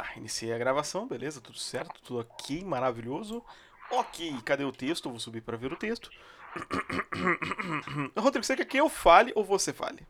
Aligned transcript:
Tá, 0.00 0.14
iniciei 0.16 0.50
a 0.54 0.56
gravação, 0.56 1.06
beleza, 1.06 1.42
tudo 1.42 1.58
certo, 1.58 2.00
tudo 2.00 2.20
aqui, 2.20 2.64
maravilhoso. 2.64 3.44
Ok, 3.90 4.40
cadê 4.46 4.64
o 4.64 4.72
texto? 4.72 5.10
Vou 5.10 5.20
subir 5.20 5.42
para 5.42 5.58
ver 5.58 5.74
o 5.74 5.76
texto. 5.76 6.10
Rodrigo, 8.16 8.42
você 8.42 8.56
quer 8.56 8.64
que 8.64 8.78
eu 8.78 8.88
fale 8.88 9.30
ou 9.36 9.44
você 9.44 9.74
fale? 9.74 10.06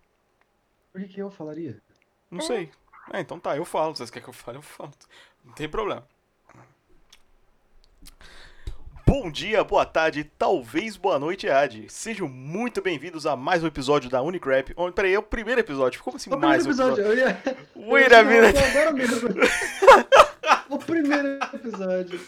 Por 0.93 1.01
que, 1.01 1.09
que 1.09 1.21
eu 1.21 1.29
falaria? 1.29 1.83
Não 2.31 2.41
sei. 2.41 2.71
É, 3.13 3.19
então 3.19 3.41
tá, 3.41 3.57
eu 3.57 3.65
falo. 3.65 3.97
Se 3.97 4.07
você 4.07 4.13
quer 4.13 4.23
que 4.23 4.29
eu 4.29 4.33
fale, 4.33 4.59
eu 4.59 4.63
falo. 4.63 4.93
Não 5.45 5.55
tem 5.55 5.69
problema. 5.69 6.07
Bom 9.11 9.29
dia, 9.29 9.65
boa 9.65 9.85
tarde, 9.85 10.23
talvez 10.39 10.97
boa 10.97 11.19
noite, 11.19 11.49
Ad. 11.49 11.85
Sejam 11.89 12.29
muito 12.29 12.81
bem-vindos 12.81 13.27
a 13.27 13.35
mais 13.35 13.61
um 13.61 13.67
episódio 13.67 14.09
da 14.09 14.23
Unicrap. 14.23 14.73
Oh, 14.77 14.93
peraí, 14.93 15.15
é 15.15 15.19
o 15.19 15.23
primeiro 15.23 15.61
episódio. 15.61 16.01
Como 16.01 16.17
assim 16.17 16.33
O 16.33 16.39
mais 16.39 16.65
primeiro 16.65 16.93
um 16.93 16.95
episódio? 16.95 17.13
episódio. 17.13 17.59
Ia... 17.75 17.89
Wait 17.91 18.13
a 18.13 18.23
minute. 18.23 18.57
Agora 18.57 18.93
mesmo. 18.93 19.29
o 20.71 20.79
primeiro 20.79 21.41
episódio. 21.53 22.21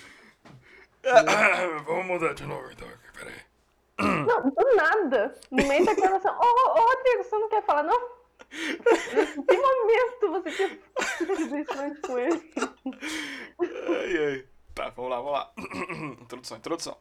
Vamos 1.87 2.05
mudar 2.05 2.35
de 2.35 2.47
novo 2.47 2.69
então, 2.73 2.89
peraí. 3.17 4.27
Não, 4.27 4.51
do 4.51 4.77
nada. 4.77 5.35
No 5.53 5.65
meio 5.65 5.87
da 5.87 5.95
gravação. 5.95 6.35
Ô, 6.35 6.45
ô, 6.45 6.81
ô, 6.81 6.85
Rodrigo, 6.85 7.23
você 7.23 7.39
não 7.39 7.49
quer 7.49 7.65
falar, 7.65 7.85
não? 7.85 8.09
Em 8.51 9.43
que 9.45 9.57
momento 9.57 10.31
você 10.33 10.51
quer 10.51 10.81
fazer 11.29 11.61
isso 11.61 11.81
antes 11.81 12.01
com 12.01 12.19
ele? 12.19 12.53
Ai, 13.61 14.17
ai. 14.19 14.52
Tá, 14.75 14.89
vamos 14.97 15.11
lá, 15.11 15.17
vamos 15.17 15.33
lá. 15.33 15.53
introdução, 16.23 16.57
introdução. 16.57 16.97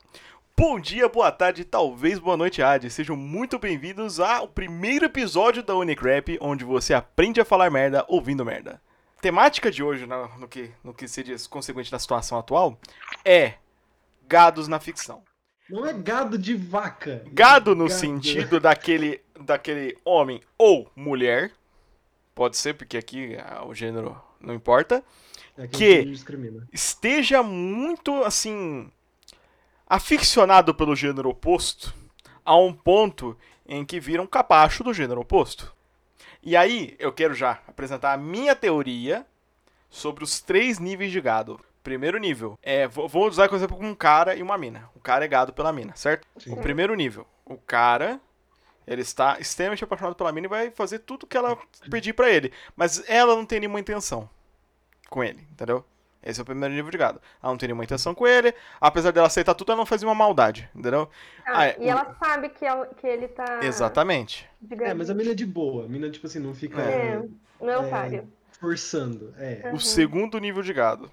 Bom 0.58 0.78
dia, 0.78 1.08
boa 1.08 1.32
tarde, 1.32 1.64
talvez 1.64 2.20
boa 2.20 2.36
noite, 2.36 2.62
Ad. 2.62 2.90
Sejam 2.90 3.16
muito 3.16 3.58
bem-vindos 3.58 4.20
ao 4.20 4.46
primeiro 4.46 5.06
episódio 5.06 5.64
da 5.64 5.74
Unicrap, 5.76 6.38
onde 6.42 6.66
você 6.66 6.94
aprende 6.94 7.40
a 7.40 7.46
falar 7.46 7.72
merda 7.72 8.04
ouvindo 8.10 8.44
merda. 8.44 8.82
Temática 9.22 9.72
de 9.72 9.82
hoje, 9.82 10.06
no, 10.06 10.28
no 10.38 10.48
que, 10.50 10.70
no 10.84 10.94
que 10.94 11.08
se 11.08 11.24
diz 11.24 11.48
consequente 11.48 11.90
da 11.90 11.98
situação 11.98 12.38
atual, 12.38 12.78
é 13.24 13.54
gados 14.28 14.68
na 14.68 14.80
ficção. 14.80 15.24
Não 15.70 15.86
é 15.86 15.94
gado 15.94 16.38
de 16.38 16.54
vaca. 16.54 17.24
Gado 17.32 17.74
no 17.74 17.88
Gado. 17.88 17.98
sentido 17.98 18.60
daquele, 18.60 19.22
daquele 19.40 19.98
homem 20.04 20.42
ou 20.58 20.92
mulher, 20.94 21.54
pode 22.36 22.58
ser, 22.58 22.74
porque 22.74 22.98
aqui 22.98 23.38
ah, 23.38 23.64
o 23.66 23.74
gênero 23.74 24.22
não 24.42 24.54
importa, 24.54 25.04
É 25.58 25.68
que- 25.68 26.04
esteja 26.74 27.44
muito 27.44 28.24
assim 28.24 28.92
aficionado 29.88 30.74
pelo 30.74 30.96
gênero 30.96 31.30
oposto 31.30 31.94
a 32.46 32.56
um 32.58 32.74
ponto 32.74 33.38
em 33.66 33.86
que 33.86 34.00
vira 34.00 34.22
um 34.22 34.28
capacho 34.28 34.84
do 34.84 34.94
gênero 34.94 35.22
oposto. 35.22 35.74
E 36.42 36.56
aí 36.58 36.96
eu 36.98 37.12
quero 37.12 37.34
já 37.34 37.60
apresentar 37.68 38.14
a 38.14 38.18
minha 38.18 38.56
teoria 38.56 39.26
sobre 39.90 40.24
os 40.24 40.40
três 40.42 40.80
níveis 40.80 41.12
de 41.12 41.22
gado. 41.22 41.60
Primeiro 41.84 42.18
nível 42.20 42.58
é 42.62 42.88
vou 42.88 43.08
vou 43.08 43.28
usar 43.28 43.48
por 43.50 43.56
exemplo 43.56 43.78
um 43.80 43.94
cara 43.94 44.36
e 44.36 44.42
uma 44.42 44.58
mina. 44.58 44.90
O 44.96 45.00
cara 45.00 45.26
é 45.26 45.28
gado 45.28 45.54
pela 45.54 45.72
mina, 45.74 45.96
certo? 45.96 46.28
Sim. 46.40 46.54
O 46.54 46.58
primeiro 46.58 46.96
nível, 46.96 47.28
o 47.46 47.58
cara 47.58 48.20
ele 48.92 49.02
está 49.02 49.40
extremamente 49.40 49.84
apaixonado 49.84 50.16
pela 50.16 50.32
mina 50.32 50.48
e 50.48 50.50
vai 50.50 50.72
fazer 50.72 51.00
tudo 51.00 51.26
que 51.28 51.38
ela 51.38 51.58
pedir 51.90 52.14
pra 52.14 52.30
ele, 52.30 52.52
mas 52.76 53.04
ela 53.10 53.36
não 53.36 53.46
tem 53.46 53.60
nenhuma 53.60 53.80
intenção 53.80 54.30
com 55.10 55.24
ele, 55.24 55.40
entendeu? 55.52 55.84
Esse 56.24 56.40
é 56.40 56.44
o 56.44 56.46
primeiro 56.46 56.74
nível 56.76 56.92
de 56.92 56.98
gado. 57.00 57.20
Ela 57.42 57.52
não 57.52 57.58
tem 57.58 57.68
nenhuma 57.68 57.84
intenção 57.84 58.14
com 58.14 58.28
ele, 58.28 58.54
apesar 58.80 59.10
dela 59.12 59.26
aceitar 59.26 59.56
tudo, 59.56 59.72
ela 59.72 59.80
não 59.80 59.86
faz 59.88 60.04
uma 60.04 60.14
maldade, 60.14 60.70
entendeu? 60.76 61.10
Ah, 61.46 61.52
Ah, 61.62 61.66
é, 61.68 61.78
e 61.80 61.90
ela 61.90 62.16
sabe 62.20 62.50
que, 62.50 62.64
ela- 62.64 62.86
que 62.86 63.08
ele 63.08 63.28
tá. 63.28 63.60
Exatamente. 63.64 64.48
digamos, 64.62 64.92
É, 64.92 64.94
mas 64.94 65.10
a 65.10 65.16
mina 65.16 65.32
é 65.32 65.34
de 65.34 65.46
boa. 65.48 65.86
A 65.86 65.88
mina, 65.88 66.12
tipo 66.12 66.28
assim, 66.28 66.38
não 66.38 66.54
fica 66.54 66.80
É, 66.80 67.24
não 67.60 67.70
é 67.70 67.74
É. 67.74 67.78
otário. 67.78 68.32
forçando. 68.60 69.34
É. 69.40 69.62
Uhum. 69.66 69.74
O 69.76 69.80
segundo 69.80 70.38
nível 70.38 70.62
de 70.62 70.72
gado 70.72 71.12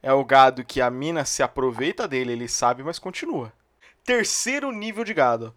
é 0.00 0.12
o 0.12 0.24
gado 0.24 0.64
que 0.64 0.80
a 0.80 0.88
mina 0.88 1.24
se 1.24 1.42
aproveita 1.42 2.06
dele, 2.06 2.30
ele 2.32 2.46
sabe, 2.48 2.84
mas 2.84 3.00
continua. 3.00 3.52
Terceiro 4.04 4.70
nível 4.70 5.02
de 5.02 5.12
gado. 5.14 5.52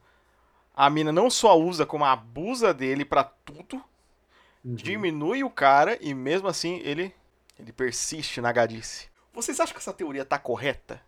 A 0.76 0.90
mina 0.90 1.12
não 1.12 1.30
só 1.30 1.58
usa, 1.58 1.86
como 1.86 2.04
abusa 2.06 2.74
dele 2.74 3.06
pra 3.06 3.24
tudo, 3.24 3.82
Uhum. 4.64 4.74
diminui 4.76 5.44
o 5.44 5.50
cara 5.50 5.98
e 6.02 6.14
mesmo 6.14 6.48
assim 6.48 6.80
ele 6.84 7.14
ele 7.58 7.72
persiste 7.72 8.42
na 8.42 8.52
gadice. 8.52 9.08
Vocês 9.34 9.60
acham 9.60 9.74
que 9.74 9.80
essa 9.80 9.94
teoria 9.94 10.26
tá 10.26 10.38
correta? 10.38 11.02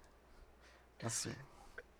Assim. 1.03 1.31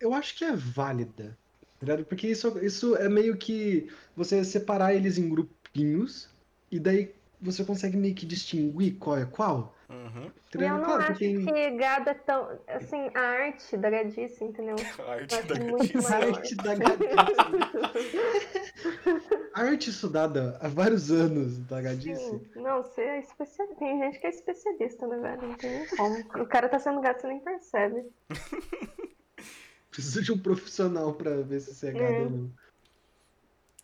Eu 0.00 0.14
acho 0.14 0.36
que 0.36 0.44
é 0.44 0.52
válida. 0.54 1.36
tá? 1.84 1.98
Porque 2.08 2.26
isso, 2.28 2.58
isso 2.64 2.96
é 2.96 3.08
meio 3.08 3.36
que 3.36 3.90
você 4.16 4.42
separar 4.44 4.94
eles 4.94 5.18
em 5.18 5.28
grupinhos 5.28 6.28
e 6.70 6.78
daí 6.80 7.14
você 7.40 7.64
consegue 7.64 7.96
meio 7.96 8.14
que 8.14 8.24
distinguir 8.26 8.96
qual 8.98 9.18
é 9.18 9.26
qual. 9.26 9.74
Uhum. 9.90 10.30
E 10.54 10.62
eu 10.62 10.68
não 10.70 10.84
Claro, 10.84 11.02
acho 11.02 11.12
porque- 11.12 11.44
que 11.44 11.70
gado 11.78 12.10
é 12.10 12.14
tão. 12.14 12.58
Assim, 12.68 13.10
a 13.14 13.20
arte 13.20 13.76
da 13.78 13.88
gadice, 13.88 14.44
entendeu? 14.44 14.76
A 15.08 15.12
arte 15.12 15.42
da 15.42 15.54
gadice. 15.54 15.96
maior. 16.10 16.36
arte 16.36 16.54
da 16.56 16.74
gadice. 16.74 17.08
A 19.54 19.62
arte 19.62 19.90
estudada 19.90 20.58
há 20.60 20.68
vários 20.68 21.10
anos 21.10 21.58
da 21.66 21.80
gadice. 21.80 22.20
Sim. 22.22 22.46
Não, 22.56 22.82
você 22.82 23.00
é 23.00 23.18
especialista. 23.20 23.76
Tem 23.78 23.98
gente 23.98 24.18
que 24.20 24.26
é 24.26 24.30
especialista, 24.30 25.06
né, 25.06 25.16
velho? 25.18 25.42
Não 25.48 25.54
tem 25.54 25.70
nem 25.70 25.86
como. 25.88 26.18
O 26.42 26.46
cara 26.46 26.68
tá 26.68 26.78
sendo 26.78 27.00
gato, 27.00 27.22
você 27.22 27.28
nem 27.28 27.40
percebe. 27.40 28.04
Precisa 29.90 30.22
de 30.22 30.32
um 30.32 30.38
profissional 30.38 31.14
pra 31.14 31.30
ver 31.42 31.60
se 31.60 31.74
você 31.74 31.88
é 31.88 31.92
gado 31.92 32.04
É. 32.12 32.20
ou 32.20 32.30
não. 32.30 32.50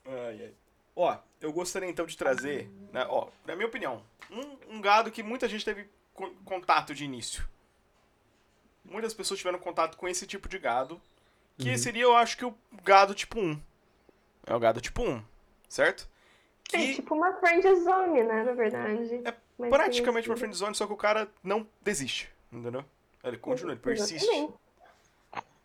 Ai, 0.07 0.43
ai. 0.45 0.55
Ó, 0.97 1.17
eu 1.45 1.53
gostaria 1.53 1.89
então 1.89 2.07
de 2.07 2.17
trazer, 2.17 2.69
né, 2.93 3.07
ó, 3.09 3.29
na 3.47 3.55
minha 3.55 3.67
opinião, 3.69 4.03
um, 4.31 4.77
um 4.77 4.81
gado 4.81 5.11
que 5.11 5.23
muita 5.23 5.49
gente 5.49 5.65
teve 5.65 5.89
co- 6.15 6.31
contato 6.45 6.95
de 6.95 7.05
início. 7.05 7.47
Muitas 8.85 9.15
pessoas 9.15 9.39
tiveram 9.39 9.59
contato 9.59 9.97
com 9.97 10.09
esse 10.09 10.27
tipo 10.27 10.49
de 10.49 10.59
gado, 10.59 11.01
que 11.59 11.71
Uhum. 11.71 11.79
seria, 11.79 12.03
eu 12.05 12.17
acho 12.17 12.37
que 12.37 12.45
o 12.45 12.55
gado 12.83 13.15
tipo 13.15 13.39
1. 13.39 13.61
É 14.47 14.55
o 14.55 14.59
gado 14.59 14.81
tipo 14.81 15.03
1, 15.03 15.23
certo? 15.69 16.09
É 16.73 16.79
Que 16.79 16.95
tipo 16.97 17.15
uma 17.15 17.33
friend 17.35 17.63
zone, 17.83 18.23
né, 18.23 18.43
na 18.43 18.53
verdade. 18.53 19.15
É 19.25 19.35
Mas 19.59 19.71
praticamente 19.71 20.25
tem 20.25 20.31
uma 20.31 20.35
esse- 20.35 20.41
friendzone, 20.41 20.75
só 20.75 20.87
que 20.87 20.93
o 20.93 20.97
cara 20.97 21.31
não 21.43 21.67
desiste, 21.83 22.31
entendeu? 22.53 22.85
Ele 23.23 23.39
continua, 23.39 23.73
ele 23.73 23.81
persiste. 23.81 24.15
Exatamente. 24.29 24.55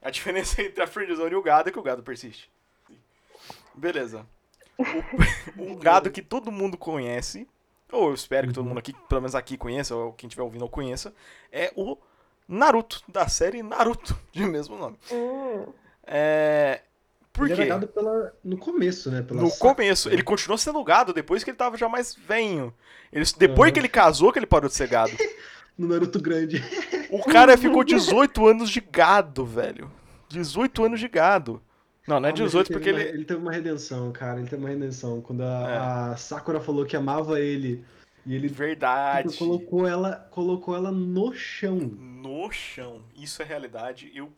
A 0.01 0.09
diferença 0.09 0.61
entre 0.61 0.83
a 0.83 0.87
friendzone 0.87 1.31
e 1.31 1.35
o 1.35 1.41
gado 1.41 1.69
é 1.69 1.71
que 1.71 1.79
o 1.79 1.83
gado 1.83 2.03
persiste. 2.03 2.49
Beleza. 3.73 4.25
O, 5.57 5.61
um 5.61 5.75
gado 5.75 6.09
que 6.09 6.21
todo 6.21 6.51
mundo 6.51 6.77
conhece, 6.77 7.47
ou 7.91 8.09
eu 8.09 8.13
espero 8.13 8.47
que 8.47 8.53
todo 8.53 8.65
mundo 8.65 8.77
aqui, 8.79 8.93
pelo 9.07 9.21
menos 9.21 9.35
aqui 9.35 9.57
conheça, 9.57 9.95
ou 9.95 10.13
quem 10.13 10.27
estiver 10.27 10.43
ouvindo 10.43 10.61
ou 10.63 10.69
conheça, 10.69 11.13
é 11.51 11.71
o 11.75 11.97
Naruto, 12.47 13.03
da 13.07 13.27
série 13.27 13.61
Naruto, 13.61 14.17
de 14.31 14.45
mesmo 14.45 14.77
nome. 14.77 14.97
Hum, 15.11 15.65
É... 16.05 16.81
Por 17.31 17.45
Ele 17.45 17.55
quê? 17.55 17.61
era 17.61 17.69
gado 17.75 17.87
pela... 17.87 18.33
no 18.43 18.57
começo, 18.57 19.09
né? 19.11 19.21
Pela 19.21 19.41
No 19.41 19.49
Sakura. 19.49 19.75
começo, 19.75 20.09
ele 20.09 20.23
continuou 20.23 20.57
sendo 20.57 20.83
gado 20.83 21.13
depois 21.13 21.43
que 21.43 21.51
ele 21.51 21.57
tava 21.57 21.77
já 21.77 21.87
mais 21.87 22.15
velho. 22.15 22.73
Ele, 23.13 23.23
depois 23.37 23.67
Aham. 23.67 23.73
que 23.73 23.79
ele 23.79 23.87
casou, 23.87 24.33
que 24.33 24.39
ele 24.39 24.47
parou 24.47 24.67
de 24.69 24.75
ser 24.75 24.87
gado. 24.87 25.11
No 25.77 25.87
Naruto 25.87 26.21
grande. 26.21 26.61
O 27.09 27.23
cara 27.23 27.57
ficou 27.57 27.85
18 27.85 28.45
anos 28.45 28.69
de 28.69 28.81
gado, 28.81 29.45
velho. 29.45 29.89
18 30.27 30.83
anos 30.83 30.99
de 30.99 31.07
gado. 31.07 31.61
Não, 32.09 32.19
não 32.19 32.27
é 32.27 32.31
Ah, 32.31 32.35
mas 32.35 32.41
18 32.41 32.67
teve 32.67 32.79
porque 32.79 32.91
uma- 32.91 32.99
ele. 33.01 33.09
Ele 33.09 33.25
teve 33.25 33.39
uma 33.39 33.51
redenção, 33.51 34.11
cara. 34.11 34.39
Ele 34.39 34.49
teve 34.49 34.61
uma 34.63 34.69
redenção. 34.69 35.21
Quando 35.21 35.43
É. 35.43 35.45
a, 35.45 36.11
a 36.11 36.17
Sakura 36.17 36.59
falou 36.59 36.85
que 36.85 36.97
amava 36.97 37.39
ele. 37.39 37.85
E 38.25 38.35
ele 38.35 38.47
Verdade. 38.47 39.29
tipo, 39.29 39.45
colocou 39.45 39.87
ela, 39.87 40.27
colocou 40.31 40.75
ela 40.75 40.91
no 40.91 41.31
chão. 41.33 41.75
No 41.77 42.51
chão. 42.51 43.01
Isso 43.15 43.41
é 43.41 43.45
realidade. 43.45 44.11
Eu 44.13 44.31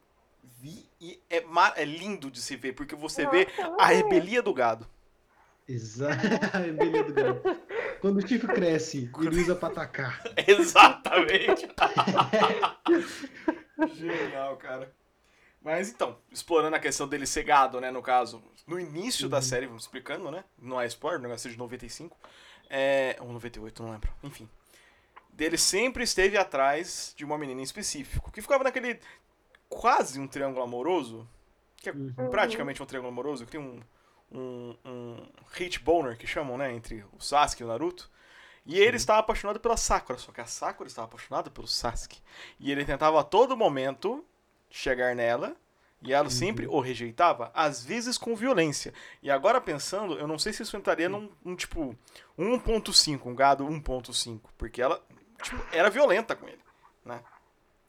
vi 0.61 0.85
e 0.99 1.17
é, 1.29 1.41
mar... 1.41 1.73
é 1.77 1.85
lindo 1.85 2.29
de 2.29 2.41
se 2.41 2.55
ver, 2.57 2.73
porque 2.73 2.95
você 2.95 3.25
vê 3.27 3.47
a 3.79 3.85
rebelia 3.87 4.41
do 4.41 4.53
gado. 4.53 4.85
Exato. 5.67 6.17
Rebelião 6.57 7.05
do 7.07 7.13
gado. 7.13 7.41
Quando 8.01 8.17
o 8.17 8.27
chifre 8.27 8.53
cresce, 8.53 9.09
ele 9.21 9.41
usa 9.41 9.55
pra 9.55 9.69
atacar. 9.69 10.21
Exatamente. 10.45 11.67
Genial, 13.95 14.57
cara. 14.57 14.91
Mas 15.61 15.89
então, 15.89 16.17
explorando 16.31 16.75
a 16.75 16.79
questão 16.79 17.07
dele 17.07 17.25
ser 17.27 17.43
gado, 17.43 17.79
né, 17.79 17.91
no 17.91 18.01
caso, 18.01 18.41
no 18.65 18.79
início 18.79 19.29
da 19.29 19.37
Uhum. 19.37 19.41
série, 19.43 19.67
vamos 19.67 19.83
explicando, 19.83 20.31
né, 20.31 20.43
não 20.57 20.81
é 20.81 20.87
spoiler, 20.87 21.19
o 21.19 21.23
negócio 21.23 21.47
é 21.47 21.51
de 21.51 21.57
95, 21.57 22.17
é, 22.69 23.15
ou 23.19 23.31
98, 23.31 23.83
não 23.83 23.91
lembro, 23.91 24.11
enfim. 24.23 24.49
Dele 25.31 25.57
sempre 25.57 26.03
esteve 26.03 26.37
atrás 26.37 27.13
de 27.15 27.23
uma 27.23 27.37
menina 27.37 27.61
em 27.61 27.63
específico, 27.63 28.31
que 28.31 28.41
ficava 28.41 28.63
naquele 28.63 28.99
quase 29.69 30.19
um 30.19 30.27
triângulo 30.27 30.63
amoroso, 30.63 31.27
que 31.77 31.89
é 31.89 31.93
Uhum. 31.93 32.29
praticamente 32.29 32.81
um 32.81 32.85
triângulo 32.85 33.11
amoroso, 33.11 33.45
que 33.45 33.51
tem 33.51 33.61
um, 33.61 33.81
um, 34.31 34.75
um 34.83 35.27
hate 35.53 35.79
boner, 35.79 36.17
que 36.17 36.25
chamam, 36.27 36.57
né, 36.57 36.73
entre 36.73 37.05
o 37.13 37.21
Sasuke 37.21 37.61
e 37.61 37.65
o 37.65 37.67
Naruto. 37.69 38.09
E 38.65 38.77
ele 38.79 38.97
estava 38.97 39.19
apaixonado 39.19 39.59
pela 39.59 39.75
Sakura, 39.77 40.19
só 40.19 40.31
que 40.31 40.41
a 40.41 40.45
Sakura 40.45 40.87
estava 40.87 41.07
apaixonada 41.07 41.49
pelo 41.49 41.67
Sasuke. 41.67 42.19
E 42.59 42.71
ele 42.71 42.85
tentava 42.85 43.19
a 43.19 43.23
todo 43.23 43.57
momento 43.57 44.23
chegar 44.71 45.15
nela, 45.15 45.55
e 46.01 46.13
ela 46.13 46.29
sempre 46.31 46.67
o 46.67 46.79
rejeitava, 46.79 47.51
às 47.53 47.85
vezes 47.85 48.17
com 48.17 48.35
violência. 48.35 48.93
E 49.21 49.29
agora 49.31 49.61
pensando, 49.61 50.17
eu 50.17 50.27
não 50.27 50.39
sei 50.39 50.53
se 50.53 50.63
isso 50.63 50.77
entraria 50.77 51.09
num, 51.09 51.29
num 51.45 51.55
tipo 51.55 51.95
1.5, 52.37 53.25
um 53.25 53.35
gado 53.35 53.65
1.5, 53.65 54.49
porque 54.57 54.81
ela 54.81 55.03
tipo, 55.43 55.57
era 55.71 55.89
violenta 55.91 56.35
com 56.35 56.47
ele, 56.47 56.61
né? 57.05 57.23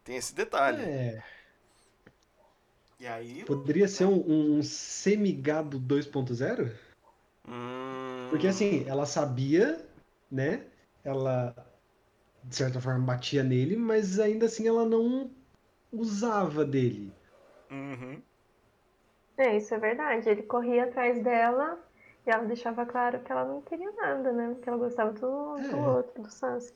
Tem 0.04 0.16
esse 0.16 0.34
detalhe. 0.34 0.82
É, 0.82 1.22
E 3.00 3.06
aí. 3.06 3.44
poderia 3.44 3.88
ser 3.88 4.06
um, 4.06 4.58
um 4.58 4.62
semigado 4.62 5.78
2.0? 5.80 6.72
Hum, 7.46 8.28
Porque 8.30 8.46
assim, 8.46 8.84
ela 8.88 9.06
sabia, 9.06 9.84
né? 10.30 10.66
Ela, 11.04 11.54
de 12.44 12.56
certa 12.56 12.80
forma, 12.80 13.04
batia 13.04 13.42
nele, 13.44 13.76
mas 13.76 14.20
ainda 14.20 14.46
assim 14.46 14.68
ela 14.68 14.84
não 14.86 15.30
usava 15.92 16.64
dele. 16.64 17.12
uhum. 17.70 18.20
É, 19.36 19.56
isso 19.56 19.74
é 19.74 19.78
verdade. 19.78 20.28
Ele 20.28 20.42
corria 20.42 20.84
atrás 20.84 21.20
dela 21.22 21.78
e 22.26 22.30
ela 22.30 22.44
deixava 22.44 22.84
claro 22.86 23.18
que 23.20 23.32
ela 23.32 23.44
não 23.44 23.60
queria 23.62 23.90
nada, 23.92 24.30
né? 24.30 24.54
Que 24.62 24.68
ela 24.68 24.78
gostava 24.78 25.10
do, 25.12 25.20
do 25.20 25.76
É. 25.76 25.76
outro, 25.76 26.22
do 26.22 26.30
Sasuke. 26.30 26.74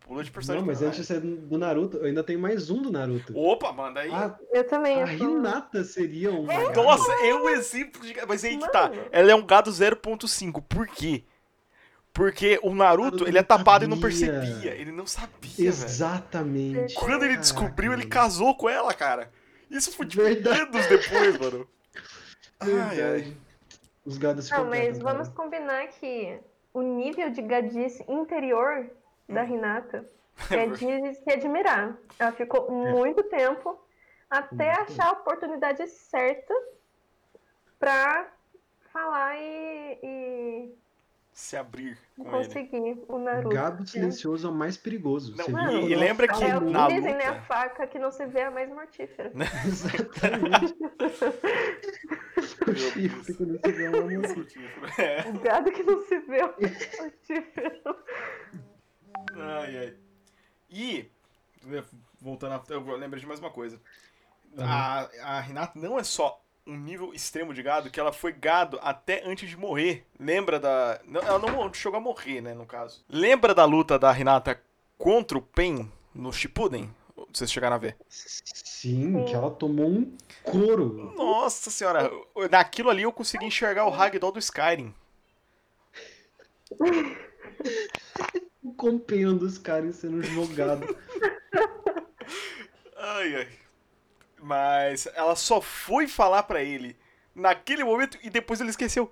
Pula 0.00 0.22
de 0.22 0.28
Não, 0.30 0.34
personagem. 0.34 0.66
mas 0.66 0.78
pra 0.78 0.88
antes 0.88 1.00
de 1.00 1.06
ser 1.06 1.20
do 1.20 1.56
Naruto, 1.58 1.96
eu 1.98 2.04
ainda 2.06 2.22
tenho 2.24 2.38
mais 2.38 2.68
um 2.68 2.82
do 2.82 2.90
Naruto. 2.90 3.36
Opa, 3.38 3.72
manda 3.72 4.00
aí. 4.00 4.10
A, 4.10 4.36
Eu 4.52 4.66
também. 4.66 5.02
a 5.02 5.12
Hinata 5.14 5.82
seria 5.84 6.30
um. 6.30 6.46
Nossa, 6.74 7.10
é 7.24 7.34
um 7.34 7.48
exemplo 7.48 8.02
de. 8.02 8.14
Mas 8.26 8.44
aí 8.44 8.58
que 8.58 8.70
tá. 8.70 8.88
Mano. 8.88 9.02
Ela 9.10 9.30
é 9.30 9.34
um 9.34 9.46
gado 9.46 9.70
0.5. 9.70 10.62
Por 10.62 10.86
quê? 10.88 11.24
Porque 12.14 12.60
o 12.62 12.72
Naruto, 12.72 13.26
ele 13.26 13.38
é 13.38 13.42
tapado 13.42 13.84
e 13.84 13.88
não 13.88 13.98
percebia. 14.00 14.72
Ele 14.72 14.92
não 14.92 15.04
sabia, 15.04 15.50
velho. 15.56 15.68
Exatamente. 15.68 16.94
Quando 16.94 17.24
ele 17.24 17.36
descobriu, 17.36 17.92
ele 17.92 18.06
casou 18.06 18.56
com 18.56 18.68
ela, 18.68 18.94
cara. 18.94 19.30
Isso 19.68 19.90
foi 19.92 20.06
tipo 20.06 20.22
Verdade. 20.22 20.60
anos 20.60 20.86
depois, 20.86 21.38
mano. 21.38 21.68
Ai, 22.60 23.02
ai. 23.02 23.36
Os 24.06 24.16
gados 24.16 24.46
se 24.46 24.52
Não, 24.52 24.64
mas 24.64 24.96
cara. 24.98 25.12
vamos 25.12 25.28
combinar 25.30 25.88
que 25.88 26.38
o 26.72 26.80
nível 26.80 27.30
de 27.30 27.42
gadice 27.42 28.04
interior 28.08 28.88
da 29.28 29.42
Hum. 29.42 29.46
Renata 29.46 30.08
é 30.50 30.66
de 30.68 31.14
se 31.14 31.30
admirar. 31.32 31.96
Ela 32.18 32.32
ficou 32.32 32.70
muito 32.70 33.22
tempo 33.24 33.78
até 34.30 34.70
É. 34.70 34.76
Muito 34.78 34.92
achar 34.92 35.08
a 35.08 35.12
oportunidade 35.12 35.86
certa 35.88 36.54
pra 37.78 38.28
falar 38.92 39.36
e, 39.36 39.98
e 40.02 40.74
Se 41.34 41.56
abrir 41.56 41.98
com 42.16 42.22
ele. 42.22 42.30
conseguir 42.30 43.04
o 43.08 43.18
Naruto. 43.18 43.48
Gado 43.48 43.84
silencioso 43.84 44.46
é 44.46 44.50
o 44.50 44.54
mais 44.54 44.76
perigoso. 44.76 45.34
Não, 45.36 45.46
viu 45.46 45.80
e, 45.80 45.90
e 45.90 45.94
lembra 45.96 46.28
que 46.28 46.44
É 46.44 46.56
o 46.56 46.60
na 46.60 46.86
que 46.86 46.94
dizem, 46.94 47.14
né? 47.16 47.26
A 47.26 47.42
faca 47.42 47.88
que 47.88 47.98
não 47.98 48.12
se 48.12 48.24
vê 48.26 48.38
é 48.38 48.46
a 48.46 48.50
mais 48.52 48.70
mortífera. 48.70 49.32
Exatamente. 49.66 50.76
Chifre 52.76 53.08
Deus. 53.08 53.36
quando 53.36 53.60
você 53.60 53.72
vê 53.72 53.88
uma. 53.88 54.04
É. 54.96 55.28
O 55.28 55.40
gado 55.40 55.72
que 55.72 55.82
não 55.82 56.04
se 56.04 56.20
vê 56.20 56.38
é 56.38 56.46
o 56.46 56.54
mais 56.60 56.98
mortífero. 57.00 57.96
Ai, 59.34 59.76
ai. 59.76 59.96
E, 60.70 61.10
voltando 62.20 62.52
a. 62.52 62.62
Eu 62.72 62.96
lembrei 62.96 63.20
de 63.20 63.26
mais 63.26 63.40
uma 63.40 63.50
coisa. 63.50 63.80
Uhum. 64.56 64.64
A, 64.64 65.10
a 65.20 65.40
Renata 65.40 65.76
não 65.80 65.98
é 65.98 66.04
só 66.04 66.43
um 66.66 66.76
nível 66.76 67.12
extremo 67.12 67.52
de 67.52 67.62
gado, 67.62 67.90
que 67.90 68.00
ela 68.00 68.12
foi 68.12 68.32
gado 68.32 68.78
até 68.82 69.22
antes 69.24 69.48
de 69.48 69.56
morrer. 69.56 70.04
Lembra 70.18 70.58
da. 70.58 71.00
Não, 71.04 71.20
ela 71.20 71.38
não 71.38 71.72
chegou 71.72 71.98
a 71.98 72.00
morrer, 72.00 72.40
né, 72.40 72.54
no 72.54 72.66
caso. 72.66 73.04
Lembra 73.08 73.54
da 73.54 73.64
luta 73.64 73.98
da 73.98 74.10
Renata 74.10 74.60
contra 74.96 75.36
o 75.36 75.42
Pen 75.42 75.90
no 76.14 76.32
Shippuden? 76.32 76.90
Vocês 77.32 77.50
chegaram 77.50 77.76
a 77.76 77.78
ver. 77.78 77.96
Sim, 78.08 79.24
que 79.24 79.34
ela 79.34 79.50
tomou 79.50 79.88
um 79.88 80.16
couro. 80.42 81.12
Nossa 81.16 81.70
senhora, 81.70 82.10
naquilo 82.50 82.90
ali 82.90 83.02
eu 83.02 83.12
consegui 83.12 83.46
enxergar 83.46 83.86
o 83.86 83.90
Ragdoll 83.90 84.32
do 84.32 84.38
Skyrim. 84.38 84.94
O 88.62 88.72
compenho 88.72 89.34
dos 89.34 89.58
caras 89.58 89.96
sendo 89.96 90.22
jogado. 90.22 90.96
Ai, 92.96 93.36
ai. 93.36 93.48
Mas 94.46 95.08
ela 95.14 95.34
só 95.34 95.58
foi 95.58 96.06
falar 96.06 96.42
pra 96.42 96.62
ele 96.62 96.94
naquele 97.34 97.82
momento 97.82 98.18
e 98.22 98.28
depois 98.28 98.60
ele 98.60 98.68
esqueceu. 98.68 99.10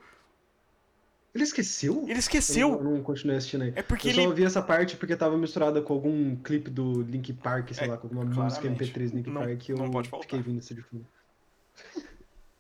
Ele 1.34 1.43
esqueceu? 1.44 2.02
Ele 2.02 2.12
Eu 2.12 2.19
esqueceu. 2.19 2.82
não 2.82 3.02
continuei 3.02 3.38
assistindo 3.38 3.62
aí. 3.62 3.73
É 3.75 3.82
porque 3.82 4.11
eu 4.11 4.12
só 4.14 4.20
ele. 4.20 4.29
ouvi 4.29 4.44
essa 4.44 4.61
parte 4.61 4.94
porque 4.99 5.17
tava 5.17 5.38
misturada 5.38 5.81
com 5.81 5.94
algum 5.94 6.37
clipe 6.37 6.69
do 6.69 7.00
Link 7.00 7.32
Park, 7.32 7.73
sei 7.73 7.87
É, 7.87 7.90
lá, 7.90 7.96
com 7.96 8.08
alguma 8.08 8.25
música 8.26 8.61
claramente. 8.61 8.93
MP3 8.93 9.11
do 9.11 9.17
Link 9.17 9.31
Não- 9.31 9.40
Park. 9.40 9.69
Eu 9.70 9.76
não 9.79 9.90
pode 9.90 10.11
faltar. 10.11 10.29
fiquei 10.29 10.43
vindo 10.43 10.58
isso 10.61 10.75
de 10.75 10.82
fundo. 10.82 11.06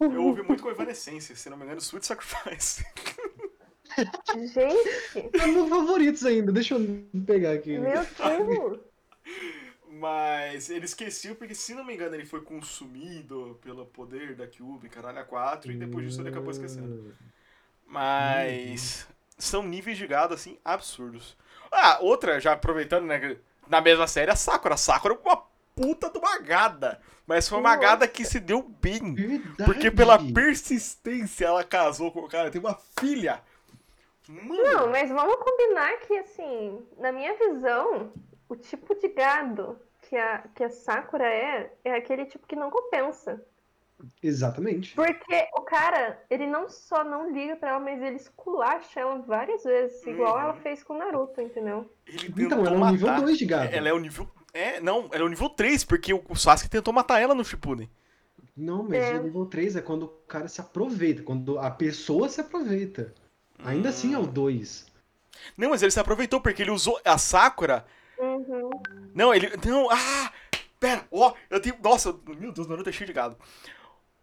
Eu 0.00 0.22
ouvi 0.24 0.42
muito 0.42 0.62
com 0.62 0.70
Evanescence, 0.70 1.36
se 1.36 1.50
não 1.50 1.58
me 1.58 1.64
engano, 1.64 1.78
Sweet 1.82 2.06
Sacrifice. 2.06 2.82
Gente, 4.34 5.38
É 5.38 5.46
meus 5.48 5.68
favoritos 5.68 6.24
ainda, 6.24 6.50
deixa 6.50 6.74
eu 6.76 7.04
pegar 7.26 7.52
aqui. 7.52 7.78
meu 7.78 7.92
Deus. 7.92 8.80
Mas 10.02 10.68
ele 10.68 10.84
esqueceu 10.84 11.36
porque, 11.36 11.54
se 11.54 11.76
não 11.76 11.84
me 11.84 11.94
engano, 11.94 12.16
ele 12.16 12.26
foi 12.26 12.40
consumido 12.40 13.56
pelo 13.62 13.86
poder 13.86 14.34
da 14.34 14.48
Cube, 14.48 14.88
caralho, 14.88 15.20
a 15.20 15.24
4, 15.24 15.70
e 15.70 15.76
depois 15.76 16.04
disso 16.04 16.20
ele 16.20 16.28
acabou 16.28 16.50
esquecendo. 16.50 17.14
Mas 17.86 19.06
são 19.38 19.62
níveis 19.62 19.96
de 19.96 20.04
gado, 20.04 20.34
assim, 20.34 20.58
absurdos. 20.64 21.36
Ah, 21.70 21.98
outra, 22.00 22.40
já 22.40 22.54
aproveitando, 22.54 23.06
né, 23.06 23.36
na 23.68 23.80
mesma 23.80 24.08
série, 24.08 24.32
a 24.32 24.34
Sakura. 24.34 24.74
A 24.74 24.76
Sakura 24.76 25.14
é 25.14 25.18
uma 25.18 25.44
puta 25.76 26.10
de 26.10 26.18
uma 26.18 26.36
gada. 26.40 27.00
Mas 27.24 27.48
foi 27.48 27.60
uma 27.60 27.76
gada 27.76 28.08
que 28.08 28.24
se 28.24 28.40
deu 28.40 28.60
bem. 28.60 29.14
Verdade. 29.14 29.64
Porque 29.64 29.88
pela 29.88 30.18
persistência 30.18 31.46
ela 31.46 31.62
casou 31.62 32.10
com 32.10 32.24
o 32.24 32.28
cara, 32.28 32.50
tem 32.50 32.60
uma 32.60 32.76
filha. 32.98 33.40
Mano, 34.28 34.64
Não, 34.64 34.90
mas 34.90 35.08
vamos 35.10 35.36
combinar 35.36 35.96
que, 35.98 36.18
assim, 36.18 36.84
na 36.98 37.12
minha 37.12 37.34
visão, 37.34 38.12
o 38.48 38.56
tipo 38.56 38.96
de 38.96 39.06
gado 39.06 39.78
que 40.12 40.16
a, 40.18 40.38
que 40.54 40.62
a 40.62 40.68
Sakura 40.68 41.24
é, 41.24 41.72
é 41.82 41.94
aquele 41.94 42.26
tipo 42.26 42.46
que 42.46 42.54
não 42.54 42.68
compensa. 42.70 43.42
Exatamente. 44.22 44.94
Porque 44.94 45.48
o 45.56 45.62
cara, 45.62 46.22
ele 46.28 46.46
não 46.46 46.68
só 46.68 47.02
não 47.02 47.32
liga 47.32 47.56
pra 47.56 47.70
ela, 47.70 47.80
mas 47.80 48.02
ele 48.02 48.16
esculacha 48.16 49.00
ela 49.00 49.16
várias 49.20 49.64
vezes, 49.64 50.06
igual 50.06 50.34
Uhum. 50.34 50.40
ela 50.42 50.54
fez 50.56 50.84
com 50.84 50.92
o 50.92 50.98
Naruto, 50.98 51.40
entendeu? 51.40 51.90
Então, 52.36 52.58
ela 52.66 52.70
é 52.74 52.76
um 52.76 52.78
matar. 52.78 52.92
nível 52.92 53.14
2 53.14 53.38
de 53.38 53.46
gado. 53.46 53.74
Ela 53.74 53.88
é 53.88 53.92
o 53.94 53.98
nível. 53.98 54.28
É, 54.52 54.80
não, 54.80 55.08
ela 55.12 55.22
é 55.22 55.26
o 55.26 55.28
nível 55.30 55.48
3, 55.48 55.82
porque 55.84 56.12
o 56.12 56.22
o 56.28 56.36
Sasuke 56.36 56.68
tentou 56.68 56.92
matar 56.92 57.20
ela 57.20 57.34
no 57.34 57.42
Shippuden. 57.42 57.88
Não, 58.54 58.82
mas 58.82 59.02
É. 59.02 59.18
o 59.18 59.22
nível 59.22 59.46
3 59.46 59.76
é 59.76 59.80
quando 59.80 60.02
o 60.02 60.08
cara 60.28 60.46
se 60.46 60.60
aproveita, 60.60 61.22
quando 61.22 61.58
a 61.58 61.70
pessoa 61.70 62.28
se 62.28 62.38
aproveita. 62.42 63.14
Ainda 63.64 63.88
assim 63.88 64.12
é 64.12 64.18
Hum. 64.18 64.24
o 64.24 64.26
2. 64.26 64.92
Não, 65.56 65.70
mas 65.70 65.80
ele 65.80 65.90
se 65.90 65.98
aproveitou 66.00 66.38
porque 66.38 66.60
ele 66.60 66.70
usou 66.70 67.00
a 67.02 67.16
Sakura. 67.16 67.86
Não, 69.14 69.34
ele. 69.34 69.50
Não, 69.64 69.88
ah! 69.90 70.32
Pera, 70.78 71.06
ó, 71.12 71.32
eu 71.48 71.60
tenho. 71.60 71.76
Nossa, 71.82 72.14
meu 72.26 72.52
Deus, 72.52 72.66
Naruto 72.66 72.88
é 72.88 72.92
cheio 72.92 73.06
de 73.06 73.12
gado. 73.12 73.36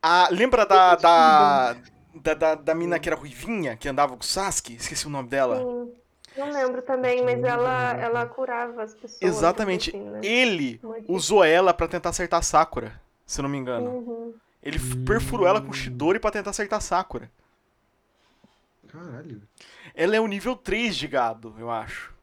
Ah, 0.02 0.28
lembra 0.32 0.66
da. 0.66 0.96
Da, 2.12 2.34
da, 2.34 2.34
da, 2.34 2.56
da 2.56 2.76
mina 2.76 2.98
que 3.00 3.08
era 3.08 3.16
ruivinha, 3.16 3.78
que 3.78 3.88
andava 3.88 4.18
com 4.18 4.24
o 4.24 4.26
Sasuke? 4.26 4.74
Esqueci 4.74 5.06
o 5.06 5.10
nome 5.12 5.30
dela. 5.30 5.60
Sim. 5.60 5.94
Não 6.36 6.50
lembro 6.52 6.82
também, 6.82 7.24
mas 7.24 7.44
ela, 7.44 7.94
ela 7.94 8.26
curava 8.26 8.84
as 8.84 8.94
pessoas. 8.94 9.22
Exatamente. 9.22 9.90
assim, 9.90 10.10
né? 10.10 10.22
Ele 10.24 10.80
Muito. 10.82 11.12
usou 11.12 11.44
ela 11.44 11.74
pra 11.74 11.88
tentar 11.88 12.10
acertar 12.10 12.40
a 12.40 12.44
Sakura, 12.44 13.00
se 13.26 13.40
eu 13.40 13.44
não 13.44 13.50
me 13.50 13.58
engano. 13.58 13.90
Uhum. 13.90 14.34
Ele 14.62 14.80
perfurou 15.06 15.48
ela 15.48 15.62
com 15.62 15.70
o 15.70 15.74
Shidori 15.74 16.20
pra 16.20 16.32
tentar 16.32 16.50
acertar 16.52 16.78
a 16.78 16.82
Sakura. 16.82 17.32
Caralho. 18.88 19.42
Ela 19.94 20.16
é 20.16 20.20
o 20.20 20.28
nível 20.28 20.56
3 20.56 20.96
de 20.96 21.08
gado, 21.08 21.56
eu 21.60 21.70
acho. 21.70 22.14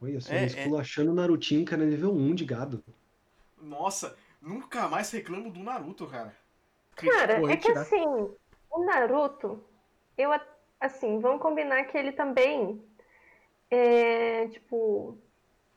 Olha 0.00 0.20
só, 0.20 0.32
É, 0.32 0.42
é. 0.42 0.46
esculachando 0.46 1.10
o 1.10 1.14
Narutinho, 1.14 1.64
cara, 1.64 1.84
nível 1.84 2.12
1 2.12 2.34
de 2.34 2.44
gado. 2.44 2.82
Nossa, 3.60 4.16
nunca 4.40 4.88
mais 4.88 5.10
reclamo 5.10 5.50
do 5.50 5.60
Naruto, 5.60 6.06
cara. 6.06 6.34
Cara, 6.94 7.40
Pô, 7.40 7.48
é 7.48 7.56
que 7.56 7.70
assim, 7.70 8.04
o 8.70 8.84
Naruto, 8.84 9.62
eu, 10.16 10.30
assim, 10.80 11.20
vamos 11.20 11.40
combinar 11.40 11.84
que 11.84 11.96
ele 11.96 12.12
também, 12.12 12.82
é, 13.70 14.48
tipo, 14.48 15.16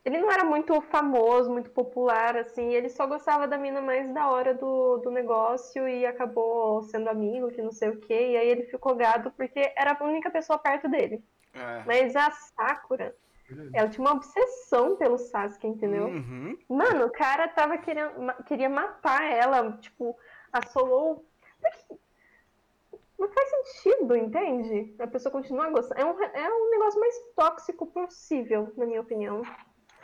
ele 0.04 0.18
não 0.18 0.30
era 0.30 0.44
muito 0.44 0.80
famoso, 0.82 1.50
muito 1.50 1.70
popular, 1.70 2.36
assim, 2.36 2.74
ele 2.74 2.88
só 2.88 3.06
gostava 3.06 3.46
da 3.46 3.56
mina 3.56 3.80
mais 3.80 4.12
da 4.12 4.28
hora 4.28 4.52
do, 4.52 4.98
do 4.98 5.10
negócio 5.10 5.88
e 5.88 6.04
acabou 6.04 6.82
sendo 6.82 7.08
amigo, 7.08 7.50
que 7.52 7.62
não 7.62 7.70
sei 7.72 7.90
o 7.90 8.00
quê, 8.00 8.30
e 8.32 8.36
aí 8.36 8.48
ele 8.48 8.64
ficou 8.64 8.96
gado 8.96 9.30
porque 9.32 9.72
era 9.76 9.96
a 9.98 10.04
única 10.04 10.30
pessoa 10.30 10.58
perto 10.58 10.88
dele. 10.88 11.22
É. 11.54 11.84
Mas 11.86 12.16
a 12.16 12.30
Sakura, 12.30 13.14
ela 13.72 13.88
tinha 13.88 14.06
uma 14.06 14.14
obsessão 14.14 14.96
pelo 14.96 15.18
Sasuke, 15.18 15.66
entendeu? 15.66 16.06
Uhum. 16.06 16.58
Mano, 16.68 17.06
o 17.06 17.10
cara 17.10 17.48
tava 17.48 17.78
querendo, 17.78 18.12
queria 18.44 18.68
matar 18.68 19.22
ela, 19.24 19.72
tipo, 19.78 20.16
assolou. 20.52 21.24
Não 23.18 23.28
faz 23.28 23.48
sentido, 23.50 24.16
entende? 24.16 24.94
A 24.98 25.06
pessoa 25.06 25.32
continua 25.32 25.70
gostando. 25.70 26.00
É 26.00 26.04
um, 26.04 26.22
é 26.22 26.48
um 26.48 26.70
negócio 26.70 26.98
mais 26.98 27.14
tóxico 27.36 27.86
possível, 27.86 28.72
na 28.76 28.84
minha 28.84 29.00
opinião. 29.00 29.42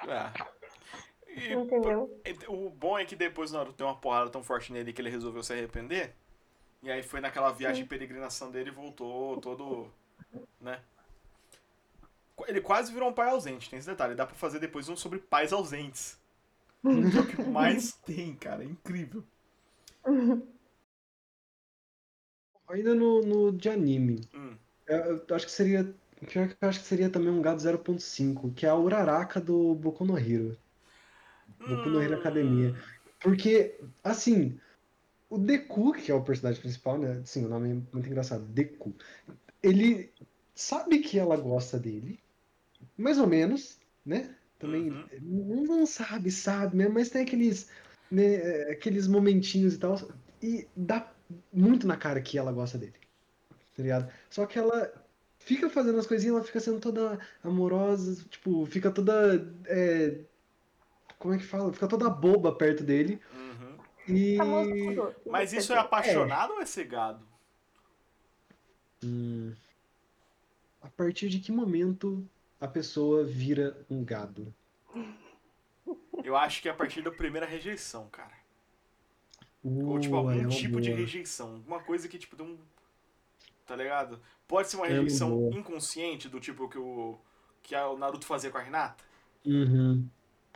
É. 0.07 0.59
E 1.28 1.52
Entendeu? 1.52 2.11
o 2.49 2.71
bom 2.71 2.99
é 2.99 3.05
que 3.05 3.14
depois 3.14 3.52
o 3.52 3.57
Naruto 3.57 3.76
deu 3.76 3.87
uma 3.87 3.97
porrada 3.97 4.31
tão 4.31 4.43
forte 4.43 4.73
nele 4.73 4.93
que 4.93 5.00
ele 5.00 5.11
resolveu 5.11 5.43
se 5.43 5.52
arrepender. 5.52 6.14
E 6.83 6.90
aí 6.90 7.02
foi 7.02 7.21
naquela 7.21 7.50
viagem 7.50 7.83
de 7.83 7.88
peregrinação 7.88 8.50
dele 8.50 8.71
e 8.71 8.73
voltou 8.73 9.40
todo, 9.40 9.93
né? 10.61 10.81
Ele 12.47 12.61
quase 12.61 12.92
virou 12.92 13.09
um 13.09 13.12
pai 13.12 13.28
ausente, 13.28 13.68
tem 13.68 13.78
esse 13.78 13.88
detalhe. 13.88 14.14
Dá 14.14 14.26
pra 14.26 14.35
fazer 14.37 14.59
depois 14.59 14.88
um 14.88 14.97
sobre 14.97 15.18
pais 15.18 15.52
ausentes. 15.52 16.18
Que 16.83 16.88
é 17.16 17.21
o 17.21 17.26
que 17.26 17.42
mais 17.42 17.92
tem, 17.92 18.35
cara. 18.37 18.62
É 18.62 18.66
incrível. 18.66 19.25
Ainda 22.68 22.95
no, 22.95 23.21
no 23.23 23.52
de 23.52 23.68
anime. 23.68 24.21
Hum. 24.35 24.54
Eu, 24.87 25.25
eu 25.26 25.37
acho 25.37 25.47
que 25.47 25.52
seria. 25.52 25.95
Pior 26.26 26.49
que 26.49 26.57
eu 26.61 26.68
acho 26.68 26.80
que 26.80 26.87
seria 26.87 27.09
também 27.09 27.30
um 27.30 27.40
gado 27.40 27.61
0.5, 27.61 28.52
que 28.54 28.66
é 28.66 28.68
a 28.68 28.75
Uraraka 28.75 29.40
do 29.40 29.75
Boku 29.75 30.04
no 30.04 30.18
Hero. 30.18 30.57
Boku 31.61 31.88
no 31.88 32.02
Hero 32.02 32.16
Hum. 32.16 32.18
Academia. 32.18 32.75
Porque, 33.21 33.78
assim, 34.02 34.59
o 35.30 35.38
Deku, 35.38 35.92
que 35.92 36.11
é 36.11 36.14
o 36.14 36.23
personagem 36.23 36.61
principal, 36.61 36.99
né? 36.99 37.23
Sim, 37.25 37.45
o 37.45 37.49
nome 37.49 37.71
é 37.71 37.75
muito 37.92 38.09
engraçado. 38.09 38.45
Deku. 38.45 38.95
Ele 39.62 40.11
sabe 40.54 40.99
que 41.00 41.18
ela 41.18 41.37
gosta 41.37 41.78
dele, 41.78 42.18
mais 42.99 43.19
ou 43.19 43.26
menos, 43.26 43.78
né? 44.05 44.35
Também 44.59 44.90
Uhum. 44.90 45.07
não, 45.23 45.62
não 45.78 45.87
sabe, 45.87 46.31
sabe, 46.31 46.76
né? 46.76 46.88
Mas 46.88 47.09
tem 47.11 47.23
aqueles, 47.23 47.71
né, 48.11 48.35
é, 48.35 48.73
aqueles 48.73 49.07
momentinhos 49.07 49.75
e 49.75 49.78
tal. 49.78 49.97
E 50.43 50.67
dá 50.76 51.12
muito 51.52 51.87
na 51.87 51.97
cara 51.97 52.21
que 52.21 52.37
ela 52.37 52.52
gosta 52.52 52.76
dele. 52.76 52.95
Tá 53.76 53.83
ligado? 53.83 54.12
Só 54.28 54.45
que 54.47 54.59
ela 54.59 54.93
fica 55.38 55.71
fazendo 55.71 55.99
as 55.99 56.07
coisinhas, 56.07 56.35
ela 56.37 56.45
fica 56.45 56.59
sendo 56.61 56.81
toda 56.81 57.19
amorosa, 57.43 58.25
tipo, 58.28 58.67
fica 58.67 58.90
toda. 58.90 59.55
é, 59.67 60.19
como 61.19 61.35
é 61.35 61.38
que 61.38 61.45
fala? 61.45 61.73
Fica 61.73 61.87
toda 61.88 62.11
boba 62.11 62.52
perto 62.52 62.83
dele. 62.83 63.21
Uhum. 63.33 63.78
E. 64.09 64.37
Kudoki, 64.38 65.28
Mas 65.28 65.52
isso 65.52 65.73
é 65.73 65.78
apaixonado 65.78 66.55
ou 66.55 66.61
é 66.61 66.67
cegado? 66.67 67.26
Hum, 69.05 69.55
a 70.83 70.88
partir 70.88 71.28
de 71.28 71.38
que 71.38 71.52
momento 71.52 72.26
a 72.61 72.67
pessoa 72.69 73.25
vira 73.25 73.77
um 73.91 74.05
gado? 74.05 74.53
Eu 76.25 76.37
acho 76.37 76.61
que 76.61 76.69
é 76.69 76.73
a 76.73 76.75
partir 76.75 77.03
da 77.03 77.11
primeira 77.11 77.47
rejeição, 77.47 78.09
cara. 78.11 78.37
Ou 79.65 79.99
tipo, 79.99 80.15
Uh, 80.15 80.19
algum 80.19 80.31
é 80.33 80.49
tipo 80.49 80.81
de 80.81 80.88
boa. 80.91 81.00
rejeição. 81.00 81.55
Alguma 81.55 81.81
coisa 81.81 82.09
que, 82.09 82.19
tipo, 82.19 82.37
deu 82.37 82.47
um. 82.47 82.59
Tá 83.67 83.77
ligado? 83.77 84.21
Pode 84.47 84.69
ser 84.69 84.77
uma 84.77 84.87
É 84.87 84.91
rejeição 84.91 85.31
boa. 85.31 85.55
inconsciente, 85.55 86.29
do 86.29 86.41
tipo 86.41 86.69
que 86.69 86.79
o. 86.79 87.19
que 87.62 87.75
a- 87.75 87.88
o 87.88 87.99
Naruto 87.99 88.27
fazia 88.27 88.50
com 88.50 88.59
a 88.59 88.65
Hinata. 88.67 89.05
Uhum. 89.45 90.07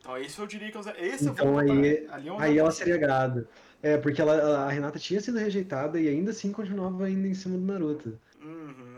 Então 0.01 0.17
esse 0.19 0.39
eu 0.39 0.47
diria 0.47 0.71
que 0.71 0.77
eu. 0.77 0.81
Esse 0.81 1.27
eu 1.27 1.33
Então 1.33 1.53
botar. 1.53 1.73
aí- 1.73 2.07
ali 2.09 2.29
é 2.29 2.37
Aí 2.41 2.59
ela 2.59 2.71
seria 2.73 2.97
gado. 2.97 3.47
É, 3.83 3.99
porque 3.99 4.21
ela, 4.23 4.65
a 4.65 4.69
Renata 4.71 4.99
tinha 4.99 5.21
sido 5.21 5.39
rejeitada 5.39 6.01
e 6.01 6.09
ainda 6.09 6.31
assim 6.31 6.53
continuava 6.53 7.11
indo 7.11 7.27
em 7.27 7.35
cima 7.35 7.59
do 7.59 7.65
Naruto. 7.65 8.19
Uhum. 8.41 8.92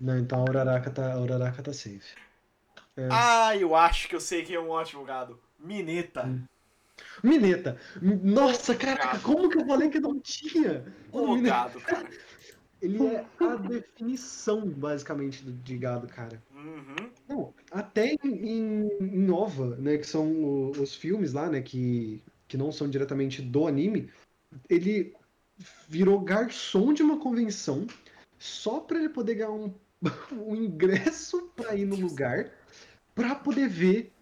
Não, 0.00 0.18
então 0.18 0.40
a 0.40 0.44
Uraraka 0.44 0.90
tá, 0.90 1.12
a 1.14 1.20
Uraraka 1.20 1.62
tá 1.62 1.72
safe. 1.72 2.14
É. 2.96 3.08
Ah, 3.10 3.56
eu 3.56 3.74
acho 3.74 4.08
que 4.08 4.14
eu 4.14 4.20
sei 4.20 4.44
quem 4.44 4.56
é 4.56 4.60
um 4.60 4.70
ótimo 4.70 5.04
gado. 5.04 5.40
Mineta. 5.58 6.24
Hum. 6.26 6.44
Mineta! 7.22 7.78
Nossa, 8.00 8.74
caraca, 8.74 9.06
Gado. 9.06 9.22
como 9.22 9.48
que 9.48 9.58
eu 9.58 9.66
falei 9.66 9.88
que 9.88 10.00
não 10.00 10.18
tinha? 10.20 10.84
O 11.12 11.34
Mineta, 11.34 11.48
gado, 11.54 11.80
cara. 11.80 12.08
Ele 12.80 13.04
é 13.06 13.26
a 13.40 13.56
definição, 13.56 14.68
basicamente, 14.68 15.42
de 15.42 15.76
gado, 15.76 16.06
cara. 16.06 16.40
Uhum. 16.54 17.10
Não, 17.28 17.54
até 17.72 18.14
em, 18.24 18.88
em, 19.02 19.18
Nova, 19.26 19.76
né, 19.76 19.98
que 19.98 20.06
são 20.06 20.30
o- 20.32 20.70
os 20.70 20.94
filmes 20.94 21.32
lá, 21.32 21.50
né, 21.50 21.60
que, 21.60 22.22
que 22.46 22.56
não 22.56 22.70
são 22.70 22.88
diretamente 22.88 23.42
do 23.42 23.66
anime, 23.66 24.08
ele 24.68 25.12
virou 25.88 26.20
garçom 26.20 26.92
de 26.92 27.02
uma 27.02 27.18
convenção 27.18 27.84
só 28.38 28.78
pra 28.78 28.98
ele 28.98 29.08
poder 29.08 29.34
ganhar 29.34 29.50
um, 29.50 29.74
um 30.32 30.54
ingresso 30.54 31.50
pra 31.56 31.74
ir 31.74 31.84
no 31.84 31.96
lugar 31.96 32.50
pra 33.14 33.34
poder 33.34 33.68
ver 33.68 34.12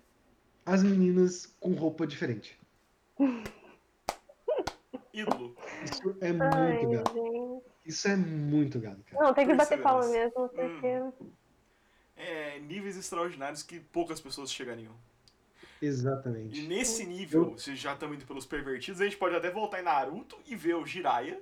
as 0.65 0.83
meninas 0.83 1.55
com 1.61 1.73
roupa 1.75 2.07
diferente. 2.07 2.59
Ídolo. 5.13 5.57
Isso 5.85 6.17
é 6.21 6.29
Ai, 6.29 6.87
muito 6.87 6.91
gado. 6.91 7.13
gente. 7.15 7.65
Isso 7.87 8.09
é 8.09 8.17
muito 8.17 8.81
gado, 8.81 9.03
cara. 9.05 9.25
Não, 9.25 9.33
tem 9.33 9.47
que 9.47 9.55
bater 9.55 9.81
palma 9.81 10.07
mesmo, 10.09 10.49
porque. 10.49 10.87
É, 12.17 12.59
níveis 12.61 12.97
extraordinários 12.97 13.63
que 13.63 13.79
poucas 13.79 14.21
pessoas 14.21 14.51
chegariam. 14.53 14.93
E 15.81 15.87
Exatamente. 15.87 16.63
nesse 16.63 17.05
nível, 17.05 17.57
se 17.59 17.77
já 17.77 17.93
estamos 17.93 18.17
indo 18.17 18.27
pelos 18.27 18.47
pervertidos, 18.47 19.01
a 19.01 19.05
gente 19.05 19.17
pode 19.17 19.37
até 19.37 19.51
voltar 19.51 19.81
em 19.81 19.85
Naruto 19.85 20.37
e 20.47 20.57
ver 20.57 20.75
o 20.75 20.87
Jiraiya, 20.87 21.41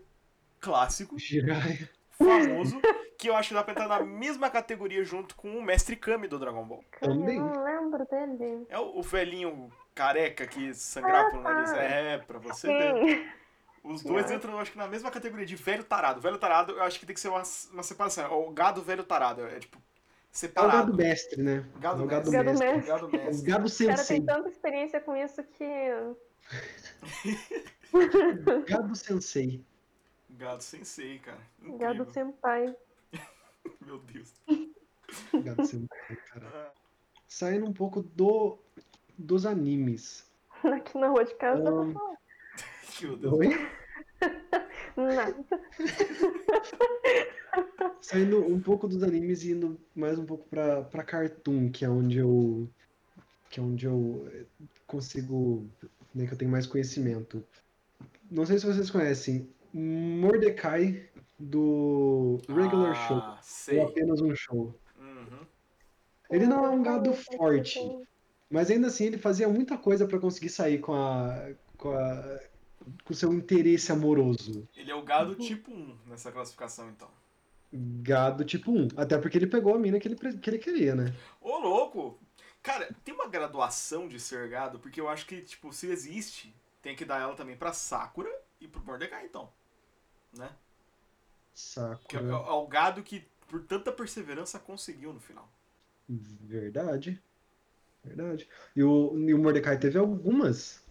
clássico, 0.61 1.19
Jiraiya. 1.19 1.89
Famoso, 2.19 2.81
que 3.19 3.29
eu 3.29 3.37
acho 3.37 3.49
que 3.49 3.55
dá 3.55 3.63
pra 3.63 3.73
entrar 3.73 3.89
na 3.89 4.01
mesma 4.01 4.49
categoria 4.51 5.03
junto 5.05 5.35
com 5.37 5.57
o 5.59 5.63
Mestre 5.63 5.97
Kami 5.97 6.29
do 6.29 6.39
Dragon 6.39 6.65
Ball. 6.65 6.85
Também. 7.01 7.37
Eu 7.39 7.45
não 7.47 7.65
lembro 7.65 8.05
dele. 8.07 8.67
É 8.69 8.79
o, 8.79 8.99
o 8.99 9.03
velhinho 9.03 9.71
careca 9.95 10.47
que 10.47 10.73
sangrava 10.75 11.31
pelo 11.31 11.43
nariz. 11.43 11.73
É, 11.73 12.19
pra 12.19 12.39
você 12.39 12.67
ver. 12.69 12.95
Sim. 13.19 13.29
Os 13.85 14.03
dois 14.03 14.31
Ah. 14.31 14.35
entram, 14.35 14.55
eu 14.55 14.59
acho 14.61 14.73
que 14.73 14.79
na 14.79 14.89
mesma 14.89 15.11
categoria 15.11 15.45
de 15.45 15.57
velho 15.57 15.85
tarado. 15.85 16.21
Velho 16.21 16.39
tarado, 16.39 16.73
eu 16.73 16.83
acho 16.83 16.99
que 16.99 17.05
tem 17.05 17.15
que 17.15 17.21
ser 17.21 17.29
uma, 17.29 17.43
uma 17.73 17.83
separação. 17.83 18.25
É 18.25 18.29
o 18.29 18.51
gado 18.51 18.81
velho 18.81 19.05
tarado. 19.05 19.43
É 19.47 19.59
tipo, 19.59 19.77
É 19.77 19.81
o 19.81 19.83
separado. 20.33 20.77
gado 20.87 20.95
mestre, 20.97 21.43
né? 21.43 21.65
Gado 21.81 22.01
é 22.01 22.05
o 22.05 22.09
gado 22.09 22.31
mestre. 22.31 22.51
Mestre. 22.51 22.67
mestre. 22.69 22.89
Gado 22.91 23.05
É 23.05 23.09
o 23.09 23.13
mestre. 23.13 23.47
gado 23.51 23.67
O 23.67 23.69
cara 23.87 23.97
sensei. 23.97 24.17
tem 24.17 24.27
tanta 24.27 24.49
experiência 24.49 25.01
com 25.01 25.15
isso 25.15 25.43
que. 25.43 25.65
Gado 28.67 28.95
sensei. 28.97 29.63
Gado 30.39 30.63
sensei, 30.63 31.19
cara. 31.19 31.41
Incrível. 31.61 31.79
Gado 31.79 32.13
senpai. 32.13 32.77
Meu 33.87 33.99
Deus. 33.99 34.33
Gado 35.33 35.67
sensei, 35.67 36.17
cara. 36.33 36.73
Saindo 37.29 37.67
um 37.67 37.73
pouco 37.73 38.03
do, 38.03 38.59
dos 39.17 39.47
animes. 39.47 40.29
Aqui 40.65 40.99
na 40.99 41.09
rua 41.09 41.25
de 41.25 41.35
casa 41.35 41.63
dá 41.63 41.71
pra 41.71 41.81
Ahn. 41.81 41.93
falar. 41.93 42.17
Meu 43.03 43.17
Deus. 43.17 43.33
Oi? 43.35 43.49
Não. 44.97 45.47
Saindo 48.01 48.41
um 48.47 48.61
pouco 48.61 48.87
dos 48.89 49.03
animes 49.03 49.43
e 49.45 49.53
indo 49.53 49.79
mais 49.95 50.19
um 50.19 50.25
pouco 50.27 50.49
pra, 50.49 50.83
pra 50.83 51.03
cartoon, 51.03 51.71
que 51.71 51.85
é 51.85 51.89
onde 51.89 52.19
eu. 52.19 52.69
que 53.51 53.59
é 53.61 53.63
onde 53.63 53.87
eu 53.87 54.29
eh, 54.33 54.45
consigo. 54.87 55.67
Né, 56.15 56.27
que 56.27 56.35
eu 56.35 56.39
tenho 56.39 56.51
mais 56.51 56.67
conhecimento. 56.67 57.45
Não 58.31 58.47
sei 58.47 58.59
se 58.59 58.67
vocês 58.67 58.91
conhecem. 58.91 59.49
Mordecai 59.75 61.09
do 61.39 62.41
Regular 62.49 62.95
Show. 63.09 63.17
ah, 63.17 63.31
Ou 63.33 63.39
Sei. 63.43 63.81
apenas 63.81 64.21
um 64.21 64.35
show. 64.35 64.79
Uhum. 64.97 65.41
Ele 66.31 66.47
não 66.47 66.65
é 66.65 66.71
um 66.71 66.83
gado 66.83 67.13
forte. 67.13 67.81
Mas 68.49 68.71
ainda 68.71 68.87
assim 68.87 69.07
ele 69.07 69.19
fazia 69.19 69.49
muita 69.49 69.77
coisa 69.77 70.07
pra 70.07 70.19
conseguir 70.21 70.49
sair 70.51 70.79
com 70.79 70.95
a. 70.95 71.51
com 71.77 71.91
a. 71.91 72.41
com 73.05 73.13
o 73.13 73.17
seu 73.17 73.33
interesse 73.33 73.91
amoroso. 73.91 74.69
Ele 74.77 74.91
é 74.91 74.95
o 74.95 75.03
gado 75.03 75.35
tipo 75.35 75.73
1 75.73 75.99
nessa 76.07 76.31
classificação, 76.31 76.89
então. 76.91 77.09
Gado 77.73 78.45
tipo 78.45 78.71
1. 78.71 78.89
Até 78.97 79.19
porque 79.19 79.37
ele 79.37 79.49
pegou 79.49 79.75
a 79.75 79.79
mina 79.79 79.99
que 79.99 80.07
ele, 80.07 80.17
que 80.39 80.51
ele 80.51 80.59
queria, 80.59 80.95
né? 80.95 81.13
Ô, 81.41 81.59
louco! 81.59 82.17
Cara, 82.63 82.89
tem 83.05 83.13
uma 83.13 83.27
graduação 83.29 84.09
de 84.09 84.21
ser 84.21 84.49
gado, 84.49 84.79
porque 84.79 85.01
eu 85.01 85.09
acho 85.09 85.27
que, 85.27 85.43
tipo, 85.43 85.73
se 85.73 85.89
existe, 85.89 86.55
tem 86.81 86.95
que 86.95 87.05
dar 87.05 87.21
ela 87.21 87.35
também 87.35 87.57
pra 87.57 87.73
Sakura 87.73 88.31
e 88.61 88.69
pro 88.69 88.83
Mordecai, 88.85 89.27
então. 89.27 89.51
Né? 90.37 90.51
Saco. 91.55 92.09
Que 92.09 92.17
é, 92.17 92.21
é 92.21 92.33
o 92.35 92.67
gado 92.67 93.03
que, 93.03 93.25
por 93.49 93.63
tanta 93.63 93.93
perseverança, 93.93 94.59
conseguiu 94.59 95.13
no 95.13 95.21
final. 95.21 95.49
Verdade. 96.09 97.23
Verdade. 98.05 98.49
E 98.77 98.83
o, 98.83 99.19
e 99.19 99.33
o 99.33 99.39
Mordecai 99.39 99.79
teve 99.79 99.99
algumas. 99.99 100.83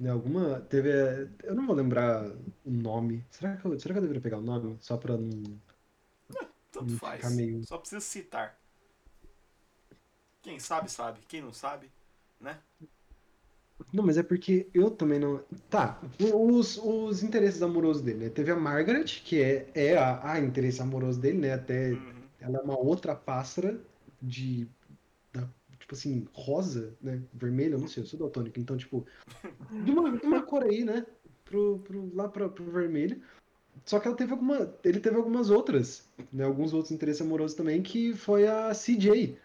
Né, 0.00 0.10
alguma. 0.10 0.60
Teve. 0.60 0.90
é, 0.90 1.28
Eu 1.42 1.54
não 1.54 1.66
vou 1.66 1.76
lembrar 1.76 2.24
o 2.64 2.70
nome. 2.70 3.24
Será 3.30 3.56
que 3.56 3.64
eu, 3.66 3.78
será 3.78 3.94
que 3.94 3.98
eu 3.98 4.02
deveria 4.02 4.22
pegar 4.22 4.38
o 4.38 4.42
nome? 4.42 4.76
Só 4.80 4.96
pra 4.96 5.16
não. 5.16 5.60
Tanto 6.70 6.94
Hum, 6.94 6.98
faz. 6.98 7.34
meio- 7.34 7.62
Só 7.66 7.76
precisa 7.76 8.00
citar. 8.00 8.58
Quem 10.40 10.58
sabe, 10.58 10.90
sabe. 10.90 11.20
Quem 11.28 11.42
não 11.42 11.52
sabe, 11.52 11.90
né? 12.40 12.58
Não, 13.92 14.04
mas 14.04 14.18
é 14.18 14.22
porque 14.22 14.66
eu 14.74 14.90
também 14.90 15.18
não. 15.18 15.40
Tá, 15.70 16.00
os, 16.34 16.78
os 16.78 17.22
interesses 17.22 17.62
amorosos 17.62 18.02
dele, 18.02 18.24
né? 18.24 18.28
Teve 18.30 18.50
a 18.50 18.56
Margaret, 18.56 19.04
que 19.24 19.40
é, 19.40 19.66
é 19.74 19.96
a, 19.96 20.32
a 20.32 20.40
interesse 20.40 20.80
amoroso 20.82 21.20
dele, 21.20 21.38
né? 21.38 21.54
Até 21.54 21.92
Uhum. 21.92 22.12
ela 22.40 22.58
é 22.58 22.62
uma 22.62 22.78
outra 22.78 23.14
pássara 23.14 23.80
de. 24.20 24.66
da- 25.32 25.48
tipo 25.78 25.94
assim, 25.94 26.26
rosa, 26.32 26.94
né? 27.02 27.20
Vermelho, 27.34 27.74
eu 27.74 27.80
não 27.80 27.88
sei, 27.88 28.02
eu 28.02 28.06
sou 28.06 28.18
daltônico, 28.18 28.58
então, 28.60 28.76
tipo. 28.76 29.06
De 29.84 29.90
uma, 29.90 30.16
de 30.16 30.26
uma 30.26 30.42
cor 30.42 30.62
aí, 30.64 30.84
né? 30.84 31.04
Pro, 31.44 31.78
pro, 31.80 32.10
lá 32.14 32.28
pra, 32.28 32.48
pro 32.48 32.70
vermelho. 32.70 33.20
Só 33.84 33.98
que 33.98 34.06
ela 34.06 34.16
teve 34.16 34.32
alguma. 34.32 34.72
Ele 34.84 35.00
teve 35.00 35.16
algumas 35.16 35.50
outras, 35.50 36.08
né? 36.32 36.44
Alguns 36.44 36.72
outros 36.72 36.92
interesses 36.92 37.20
amorosos 37.22 37.56
também, 37.56 37.82
que 37.82 38.14
foi 38.14 38.46
a 38.46 38.72
CJ. 38.72 39.36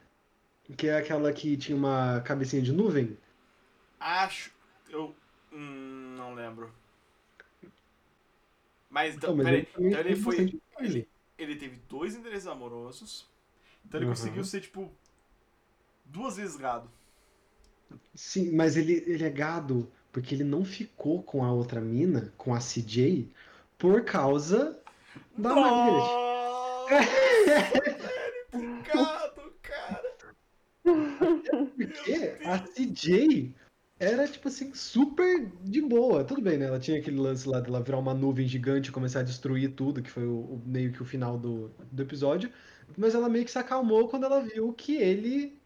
Que 0.76 0.88
é 0.90 0.98
aquela 0.98 1.32
que 1.32 1.56
tinha 1.58 1.78
uma 1.78 2.20
cabecinha 2.22 2.62
de 2.62 2.72
nuvem. 2.74 3.18
Acho. 4.00 4.52
Eu. 4.90 5.16
hum, 5.52 6.16
não 6.18 6.34
lembro. 6.34 6.72
Mas, 8.90 9.16
então, 9.16 9.36
mas 9.36 9.46
peraí. 9.46 9.68
ele 9.78 9.88
Então 9.88 10.00
ele 10.00 10.10
teve 10.10 10.22
foi. 10.22 10.62
Ele, 10.80 11.08
ele 11.38 11.56
teve 11.56 11.76
dois 11.90 12.16
interesses 12.16 12.48
amorosos. 12.48 13.28
Então 13.86 14.00
ele 14.00 14.06
Uhum. 14.08 14.14
conseguiu 14.14 14.44
ser, 14.44 14.62
tipo. 14.62 14.92
Duas 16.06 16.38
vezes 16.38 16.56
gado. 16.56 16.90
Sim, 18.16 18.52
mas 18.56 18.78
ele, 18.78 19.04
ele 19.06 19.24
é 19.26 19.30
gado 19.30 19.92
porque 20.12 20.34
ele 20.34 20.44
não 20.44 20.64
ficou 20.66 21.22
com 21.22 21.44
a 21.44 21.52
outra 21.52 21.80
mina, 21.82 22.34
com 22.38 22.54
a 22.56 22.60
CJ, 22.60 23.30
por 23.78 24.04
causa 24.06 24.82
da 25.38 25.54
Margaret. 25.54 26.00
Nossa, 26.00 27.00
gado, 28.94 29.54
cara. 29.62 30.18
Porque 31.78 32.38
a 32.46 32.60
CJ 32.60 33.54
era, 34.00 34.28
tipo 34.28 34.48
assim, 34.48 34.74
super 34.74 35.46
de 35.64 35.82
boa. 35.82 36.24
Tudo 36.24 36.42
bem, 36.42 36.58
né? 36.58 36.66
Ela 36.68 36.80
tinha 36.80 37.00
aquele 37.00 37.18
lance 37.20 37.48
lá 37.48 37.60
dela 37.60 37.82
virar 37.82 37.98
uma 38.00 38.14
nuvem 38.14 38.48
gigante 38.48 38.90
e 38.90 38.94
começar 38.94 39.22
a 39.22 39.24
destruir 39.24 39.74
tudo, 39.74 40.02
que 40.04 40.10
foi 40.12 40.26
o, 40.26 40.38
o- 40.40 40.62
meio 40.66 40.92
que 40.94 41.02
o 41.02 41.06
final 41.06 41.38
do, 41.38 41.70
do 41.92 42.04
episódio. 42.04 42.52
Mas 42.98 43.16
ela 43.16 43.28
meio 43.30 43.44
que 43.46 43.52
se 43.52 43.60
acalmou 43.60 44.08
quando 44.08 44.26
ela 44.26 44.42
viu 44.42 44.72
que 44.74 44.96
ele 44.98 45.60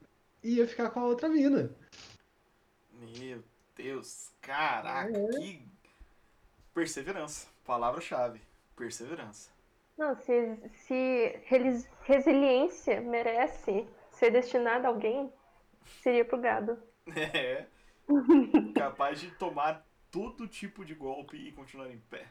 ia 0.44 0.68
ficar 0.68 0.90
com 0.90 1.00
a 1.02 1.06
outra 1.06 1.30
mina. 1.30 1.70
Meu 3.20 3.44
Deus, 3.76 4.32
caraca, 4.42 5.18
É. 5.18 5.28
que 5.40 5.66
perseverança. 6.74 7.48
Palavra-chave, 7.66 8.42
perseverança. 8.76 9.50
Não, 9.98 10.16
se, 10.16 10.58
se 10.88 11.40
resiliência 12.04 13.02
merece 13.02 13.86
ser 14.10 14.32
destinada 14.32 14.88
a 14.88 14.92
alguém, 14.92 15.32
seria 16.02 16.26
pro 16.26 16.40
gado. 16.40 16.78
É. 17.16 17.66
Capaz 18.76 19.20
de 19.22 19.32
tomar 19.32 19.86
todo 20.10 20.48
tipo 20.48 20.84
de 20.84 20.94
golpe 20.94 21.38
e 21.38 21.52
continuar 21.52 21.90
em 21.90 22.00
pé. 22.10 22.28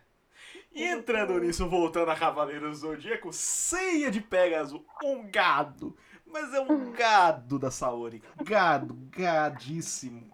E 0.73 0.85
entrando 0.85 1.39
nisso, 1.39 1.69
voltando 1.69 2.11
a 2.11 2.17
Cavaleiros 2.17 2.81
do 2.81 2.89
Zodíaco, 2.89 3.33
ceia 3.33 4.11
de 4.11 4.21
Pegasus, 4.21 4.81
um 5.05 5.31
gado. 5.31 5.97
Mas 6.27 6.53
é 6.55 6.61
um 6.61 6.93
gado 6.93 7.59
da 7.59 7.71
Saori. 7.71 8.23
Gado, 8.43 8.95
gadíssimo. 9.11 10.31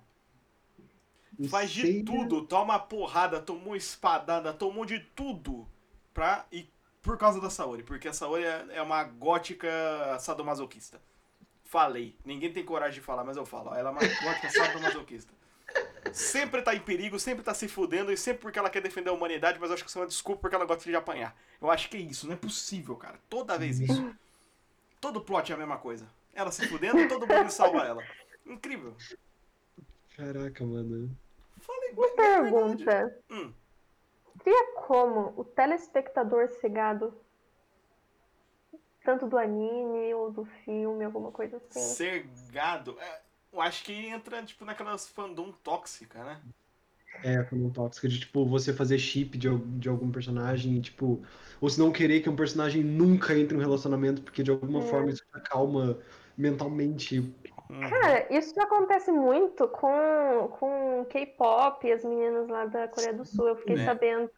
Faz 1.50 1.70
de 1.70 1.82
Seiya- 1.82 2.04
tudo, 2.04 2.46
toma 2.46 2.78
porrada, 2.78 3.40
tomou 3.40 3.76
espadada, 3.76 4.52
tomou 4.52 4.84
de 4.86 5.00
tudo. 5.00 5.66
Pra, 6.14 6.46
e 6.50 6.70
por 7.02 7.18
causa 7.18 7.40
da 7.40 7.50
Saori, 7.50 7.82
porque 7.82 8.08
a 8.08 8.12
Saori 8.12 8.44
é 8.44 8.66
é 8.70 8.82
uma 8.82 9.04
gótica 9.04 9.68
sadomasoquista. 10.18 11.00
Falei. 11.66 12.16
Ninguém 12.24 12.52
tem 12.52 12.64
coragem 12.64 13.00
de 13.00 13.04
falar, 13.04 13.24
mas 13.24 13.36
eu 13.36 13.44
falo. 13.44 13.74
Ela 13.74 13.90
é 13.90 13.92
uma 13.92 14.00
gótica 14.22 14.48
sadomasoquista. 14.48 15.34
Sempre 16.12 16.62
tá 16.62 16.74
em 16.74 16.80
perigo, 16.80 17.18
sempre 17.18 17.42
tá 17.44 17.52
se 17.52 17.66
fudendo, 17.66 18.12
e 18.12 18.16
sempre 18.16 18.42
porque 18.42 18.58
ela 18.58 18.70
quer 18.70 18.80
defender 18.80 19.10
a 19.10 19.12
humanidade, 19.12 19.58
mas 19.58 19.68
eu 19.68 19.74
acho 19.74 19.82
que 19.82 19.90
isso 19.90 19.98
é 19.98 20.02
uma 20.02 20.06
desculpa 20.06 20.42
porque 20.42 20.54
ela 20.54 20.64
gosta 20.64 20.88
de 20.88 20.94
apanhar. 20.94 21.36
Eu 21.60 21.70
acho 21.70 21.90
que 21.90 21.96
é 21.96 22.00
isso, 22.00 22.26
não 22.26 22.34
é 22.34 22.36
possível, 22.36 22.94
cara. 22.96 23.18
Toda 23.28 23.58
vez 23.58 23.80
isso. 23.80 24.14
Todo 25.00 25.20
plot 25.20 25.50
é 25.50 25.54
a 25.56 25.58
mesma 25.58 25.76
coisa. 25.76 26.06
Ela 26.32 26.52
se 26.52 26.68
fudendo 26.68 27.00
e 27.00 27.08
todo 27.08 27.26
mundo 27.26 27.50
salva 27.50 27.84
ela. 27.84 28.02
Incrível. 28.46 28.96
Caraca, 30.16 30.64
mano. 30.64 31.10
Falei, 31.58 31.90
é 31.90 31.94
verdade. 31.94 32.14
pergunta. 32.16 33.22
Hum. 33.28 33.52
Teria 34.44 34.74
como 34.86 35.34
o 35.36 35.44
telespectador 35.44 36.48
ser 36.48 36.68
gado? 36.68 37.20
Tanto 39.06 39.26
do 39.26 39.38
anime 39.38 40.12
ou 40.12 40.30
do 40.32 40.44
filme, 40.44 41.04
alguma 41.04 41.30
coisa 41.30 41.56
assim. 41.56 41.80
Ser 41.80 42.26
gado, 42.52 42.96
é, 43.00 43.20
eu 43.52 43.60
acho 43.60 43.84
que 43.84 43.92
entra, 43.92 44.42
tipo, 44.42 44.64
naquelas 44.64 45.08
fandom 45.08 45.52
tóxica, 45.62 46.22
né? 46.24 46.40
É, 47.22 47.42
fandom 47.44 47.70
tóxica 47.70 48.08
de, 48.08 48.20
tipo, 48.20 48.44
você 48.44 48.72
fazer 48.72 48.98
chip 48.98 49.38
de, 49.38 49.48
de 49.78 49.88
algum 49.88 50.10
personagem, 50.10 50.80
tipo, 50.80 51.22
ou 51.60 51.70
se 51.70 51.78
não 51.78 51.90
querer 51.90 52.20
que 52.20 52.28
um 52.28 52.36
personagem 52.36 52.82
nunca 52.82 53.38
entre 53.38 53.56
em 53.56 53.58
um 53.58 53.62
relacionamento, 53.62 54.22
porque 54.22 54.42
de 54.42 54.50
alguma 54.50 54.80
É. 54.80 54.90
forma 54.90 55.10
isso 55.10 55.22
te 55.22 55.38
acalma 55.38 55.98
mentalmente. 56.36 57.20
Uhum. 57.70 57.80
Cara, 57.88 58.26
isso 58.30 58.60
acontece 58.60 59.10
muito 59.10 59.66
com, 59.68 60.48
com 60.58 61.04
K-pop 61.06 61.86
e 61.86 61.92
as 61.92 62.04
meninas 62.04 62.48
lá 62.48 62.66
da 62.66 62.88
Coreia 62.88 63.14
do 63.14 63.24
Sul. 63.24 63.48
Eu 63.48 63.56
fiquei 63.56 63.76
É. 63.76 63.84
sabendo 63.84 64.30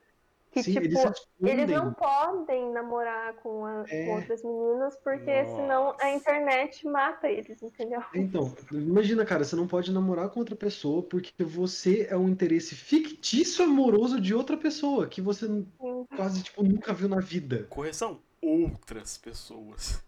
que, 0.51 0.63
Sim, 0.63 0.73
tipo, 0.73 0.87
eles 0.87 1.23
eles 1.43 1.71
não 1.71 1.93
podem 1.93 2.71
namorar 2.73 3.35
com, 3.35 3.65
a- 3.67 3.85
É. 3.89 4.07
com 4.07 4.15
outras 4.17 4.43
meninas, 4.43 4.97
porque 5.05 5.45
senão 5.45 5.85
Nossa. 5.87 6.05
a 6.05 6.15
internet 6.15 6.87
mata 6.87 7.29
eles, 7.29 7.63
entendeu? 7.63 8.03
Então, 8.15 8.55
imagina, 8.73 9.25
cara, 9.27 9.45
você 9.45 9.55
não 9.55 9.67
pode 9.67 9.93
namorar 9.93 10.31
com 10.31 10.41
outra 10.41 10.57
pessoa 10.57 11.03
porque 11.03 11.33
você 11.45 12.07
é 12.11 12.17
um 12.17 12.29
interesse 12.29 12.75
fictício 12.75 13.65
amoroso 13.65 14.21
de 14.21 14.35
outra 14.35 14.57
pessoa 14.57 15.07
que 15.07 15.21
você 15.21 15.47
Sim. 15.47 16.07
quase, 16.17 16.43
tipo, 16.43 16.63
nunca 16.63 16.95
viu 16.95 17.09
na 17.09 17.21
vida. 17.21 17.67
Correção, 17.69 18.19
outras 18.41 19.19
pessoas. 19.19 20.03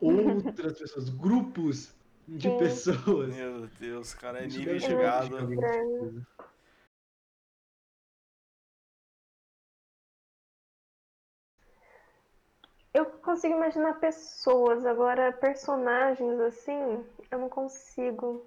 Outras 0.00 0.78
pessoas, 0.78 1.08
grupos 1.08 1.92
de 2.28 2.48
Sim. 2.48 2.58
pessoas. 2.58 3.34
Meu 3.34 3.66
Deus, 3.80 4.14
cara, 4.14 4.40
é 4.40 4.46
nível 4.46 4.64
deve 4.78 4.78
de 4.78 6.24
Eu 12.92 13.06
consigo 13.06 13.54
imaginar 13.54 14.00
pessoas, 14.00 14.84
agora 14.84 15.32
personagens 15.32 16.40
assim, 16.40 17.04
eu 17.30 17.38
não 17.38 17.48
consigo. 17.48 18.46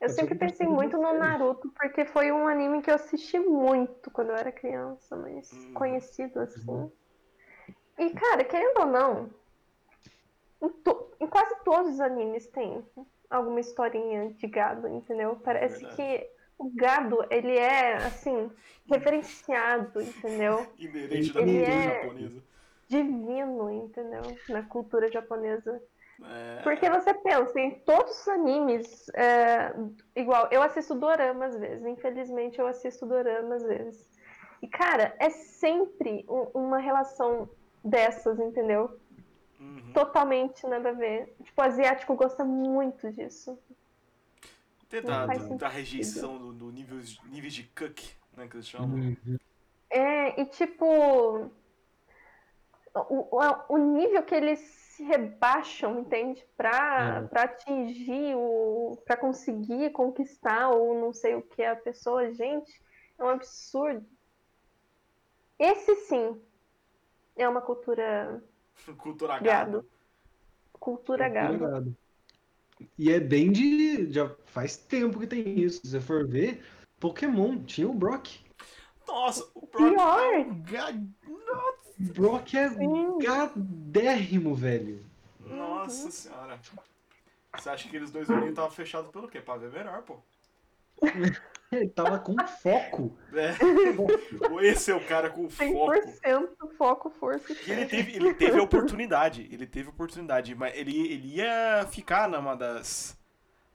Eu 0.00 0.08
sempre 0.10 0.34
pensei 0.34 0.66
muito 0.66 0.96
no. 0.96 1.12
Naruto, 1.14 1.70
porque 1.70 2.04
foi 2.04 2.30
um 2.30 2.46
anime 2.46 2.82
que 2.82 2.90
eu 2.90 2.94
assisti 2.94 3.38
muito 3.38 4.10
quando 4.10 4.30
eu 4.30 4.36
era 4.36 4.52
criança, 4.52 5.16
mas 5.16 5.50
Hum. 5.52 5.74
conhecido 5.74 6.40
assim. 6.40 6.70
Uhum. 6.70 6.92
E 7.98 8.10
cara, 8.10 8.44
querendo 8.44 8.78
ou 8.80 8.86
não, 8.86 9.30
em, 10.62 10.68
to- 10.82 11.10
em 11.20 11.26
quase 11.26 11.64
todos 11.64 11.92
os 11.94 12.00
animes 12.00 12.46
tem 12.48 12.84
alguma 13.30 13.60
historinha 13.60 14.30
de 14.34 14.46
gado, 14.46 14.88
entendeu? 14.88 15.36
Parece 15.44 15.80
verdade. 15.80 15.96
que 15.96 16.30
o 16.58 16.70
gado, 16.74 17.18
ele 17.30 17.56
é, 17.56 17.94
assim, 17.96 18.50
referenciado, 18.86 20.00
entendeu? 20.02 20.66
Inerente 20.78 21.32
da 21.32 21.42
cultura 21.42 21.72
é- 21.72 21.80
japonesa. 21.80 22.42
Divino, 22.88 23.70
entendeu? 23.70 24.22
Na 24.48 24.62
cultura 24.62 25.10
japonesa. 25.10 25.82
É, 26.22 26.60
Porque 26.62 26.88
você 26.88 27.12
pensa 27.12 27.58
em 27.58 27.80
todos 27.80 28.20
os 28.20 28.28
animes, 28.28 29.08
é, 29.14 29.74
igual, 30.14 30.48
eu 30.52 30.62
assisto 30.62 30.94
dorama 30.94 31.46
às 31.46 31.56
vezes, 31.58 31.84
infelizmente 31.84 32.58
eu 32.58 32.66
assisto 32.66 33.04
dorama 33.04 33.56
às 33.56 33.62
vezes. 33.64 34.08
E, 34.62 34.68
cara, 34.68 35.14
é 35.18 35.28
sempre 35.30 36.24
um- 36.28 36.50
uma 36.54 36.78
relação 36.78 37.48
dessas, 37.84 38.38
entendeu? 38.38 38.98
uhum. 39.60 39.92
Totalmente 39.92 40.66
nada 40.66 40.90
a 40.90 40.92
ver. 40.92 41.34
Tipo, 41.42 41.60
o 41.60 41.64
asiático 41.64 42.14
gosta 42.14 42.44
muito 42.44 43.10
disso. 43.12 43.58
Não 45.02 45.26
da, 45.26 45.26
da 45.26 45.68
rejeição 45.68 46.38
do, 46.38 46.52
do 46.52 46.70
níveis, 46.70 47.20
níveis 47.24 47.52
de 47.52 47.64
cook, 47.64 48.00
né, 48.36 48.46
que 48.46 48.56
eles 48.56 48.68
chamam. 48.68 48.96
Uhum. 48.96 49.38
É, 49.90 50.40
e 50.40 50.46
tipo. 50.46 51.50
O, 52.94 53.36
o, 53.38 53.40
o 53.70 53.76
nível 53.78 54.22
que 54.22 54.34
eles 54.34 54.60
se 54.60 55.02
rebaixam, 55.02 55.98
entende? 56.00 56.46
Pra, 56.56 57.22
É. 57.24 57.26
pra 57.26 57.42
atingir 57.42 58.36
o. 58.36 58.96
pra 59.04 59.16
conseguir 59.16 59.90
conquistar 59.90 60.68
ou 60.70 60.98
não 61.00 61.12
sei 61.12 61.34
o 61.34 61.42
que 61.42 61.62
a 61.64 61.74
pessoa, 61.74 62.32
gente, 62.32 62.80
é 63.18 63.24
um 63.24 63.28
absurdo. 63.30 64.06
Esse 65.58 65.94
sim 66.06 66.40
é 67.36 67.48
uma 67.48 67.60
cultura. 67.60 68.42
Cultura 68.98 69.38
Gado. 69.38 69.44
gado. 69.82 69.90
Cultura 70.72 71.28
gado. 71.28 71.54
Obrigado. 71.54 71.96
E 72.98 73.10
é 73.10 73.18
bem 73.20 73.50
de. 73.50 74.12
Já 74.12 74.28
faz 74.44 74.76
tempo 74.76 75.18
que 75.18 75.26
tem 75.26 75.58
isso. 75.60 75.80
Se 75.84 75.88
você 75.92 76.00
for 76.00 76.26
ver, 76.26 76.62
Pokémon 77.00 77.58
tinha 77.64 77.88
o 77.88 77.94
Brock. 77.94 78.28
Nossa, 79.06 79.44
o 79.54 79.66
Brock 79.66 79.94
Pior. 79.94 80.20
é 80.34 80.38
um 80.38 80.62
gado. 80.62 81.08
Brock 82.12 82.54
é 82.54 82.68
Sim. 82.70 83.18
gadérrimo, 83.18 84.54
velho. 84.54 85.04
Nossa 85.40 86.10
senhora. 86.10 86.58
Você 87.56 87.68
acha 87.68 87.88
que 87.88 87.96
eles 87.96 88.10
dois 88.10 88.28
olhinhos 88.28 88.50
estavam 88.50 88.70
fechados 88.70 89.10
pelo 89.10 89.28
quê? 89.28 89.40
Pra 89.40 89.56
ver 89.56 89.70
melhor, 89.70 90.02
pô. 90.02 90.16
Ele 91.72 91.88
tava 91.88 92.18
com 92.18 92.36
foco. 92.62 93.16
É. 93.32 93.54
Esse 94.64 94.90
é 94.90 94.94
o 94.94 95.04
cara 95.06 95.28
com 95.30 95.48
foco. 95.50 95.92
100% 95.92 96.48
foco, 96.78 97.10
força 97.10 97.52
e 97.52 97.70
ele 97.70 97.86
teve, 97.86 98.12
ele 98.16 98.34
teve 98.34 98.58
a 98.58 98.62
oportunidade. 98.62 99.48
Ele 99.50 99.66
teve 99.66 99.88
a 99.88 99.92
oportunidade. 99.92 100.54
Mas 100.54 100.74
ele, 100.76 100.96
ele 101.12 101.36
ia 101.36 101.86
ficar 101.90 102.28
numa 102.28 102.54
das. 102.54 103.16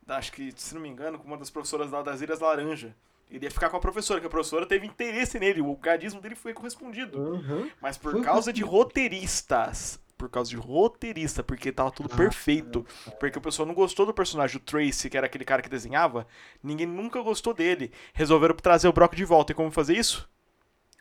da- 0.06 0.18
acho 0.18 0.32
que, 0.32 0.54
se 0.56 0.74
não 0.74 0.82
me 0.82 0.90
engano, 0.90 1.20
com 1.20 1.28
uma 1.28 1.38
das 1.38 1.50
professoras 1.50 1.92
lá 1.92 2.02
das 2.02 2.22
Ilhas 2.22 2.40
Laranja. 2.40 2.96
Ele 3.30 3.46
ia 3.46 3.52
ficar 3.52 3.70
com 3.70 3.78
a 3.78 3.80
professora, 3.80 4.20
que 4.20 4.26
a 4.26 4.30
professora 4.30 4.66
teve 4.66 4.88
interesse 4.88 5.38
nele. 5.40 5.62
O 5.62 5.76
gadismo 5.76 6.20
dele 6.20 6.36
foi 6.36 6.54
correspondido. 6.54 7.22
Aham. 7.22 7.70
Mas 7.82 7.98
por 7.98 8.22
causa 8.24 8.52
de 8.52 8.64
roteiristas. 8.64 10.00
Por 10.18 10.30
causa 10.30 10.50
de 10.50 10.58
roteirista, 10.58 11.42
porque 11.44 11.72
tava 11.72 11.92
tudo 11.92 12.10
Ah, 12.12 12.18
perfeito. 12.18 12.86
Porque 13.20 13.38
o 13.38 13.42
pessoal 13.42 13.66
não 13.66 13.74
gostou 13.74 14.06
do 14.06 14.14
personagem, 14.14 14.58
o 14.58 14.60
Tracy, 14.60 15.10
que 15.10 15.16
era 15.18 15.28
aquele 15.28 15.46
cara 15.46 15.62
que 15.62 15.70
desenhava. 15.70 16.28
Ninguém 16.62 16.88
nunca 16.88 17.22
gostou 17.22 17.54
dele. 17.54 17.92
Resolveram 18.14 18.56
trazer 18.56 18.88
o 18.90 18.94
Brock 18.94 19.16
de 19.16 19.24
volta. 19.24 19.54
E 19.54 19.56
como 19.56 19.72
fazer 19.72 19.96
isso? 19.96 20.30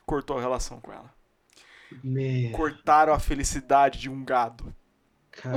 Cortou 0.07 0.39
a 0.39 0.41
relação 0.41 0.81
com 0.81 0.93
ela. 0.93 1.13
Né, 2.05 2.51
Cortaram 2.51 3.13
a 3.13 3.19
felicidade 3.19 3.99
de 3.99 4.11
um 4.11 4.23
gado. 4.25 4.73
cara, 5.33 5.57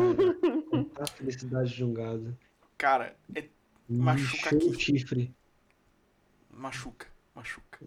A 1.00 1.06
felicidade 1.08 1.76
de 1.76 1.84
um 1.84 1.94
gado. 1.94 2.36
Cara, 2.78 3.16
é 3.36 3.44
Machuca 3.88 4.56
Encheu 4.56 4.70
o 4.70 4.74
aqui. 4.74 4.82
chifre. 4.82 5.36
Machuca, 6.62 7.08
machuca. 7.36 7.80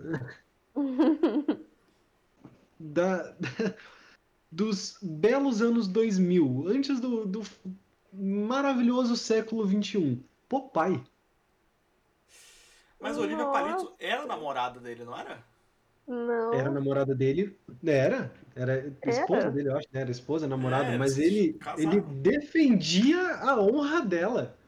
Da, 2.76 3.34
dos 4.50 4.98
belos 5.00 5.62
anos 5.62 5.86
2000, 5.86 6.64
antes 6.68 7.00
do, 7.00 7.24
do 7.24 7.42
maravilhoso 8.12 9.16
século 9.16 9.64
21. 9.64 10.20
Popeye. 10.48 11.00
Mas 13.00 13.16
a 13.16 13.20
Olivia 13.20 13.44
Nossa. 13.44 13.52
Palito 13.52 13.94
era 13.98 14.26
namorada 14.26 14.80
dele, 14.80 15.04
não 15.04 15.16
era? 15.16 15.42
Não. 16.06 16.52
Era 16.52 16.70
namorada 16.70 17.14
dele. 17.14 17.56
Era. 17.86 18.32
Era 18.54 18.92
esposa 19.06 19.42
Era? 19.42 19.50
dele, 19.52 19.68
eu 19.68 19.76
acho. 19.76 19.88
né? 19.92 20.00
Era 20.00 20.10
esposa, 20.10 20.46
namorada. 20.46 20.88
É, 20.88 20.98
mas 20.98 21.16
ele, 21.16 21.58
ele 21.78 22.00
defendia 22.00 23.36
a 23.36 23.58
honra 23.62 24.02
dela. 24.02 24.58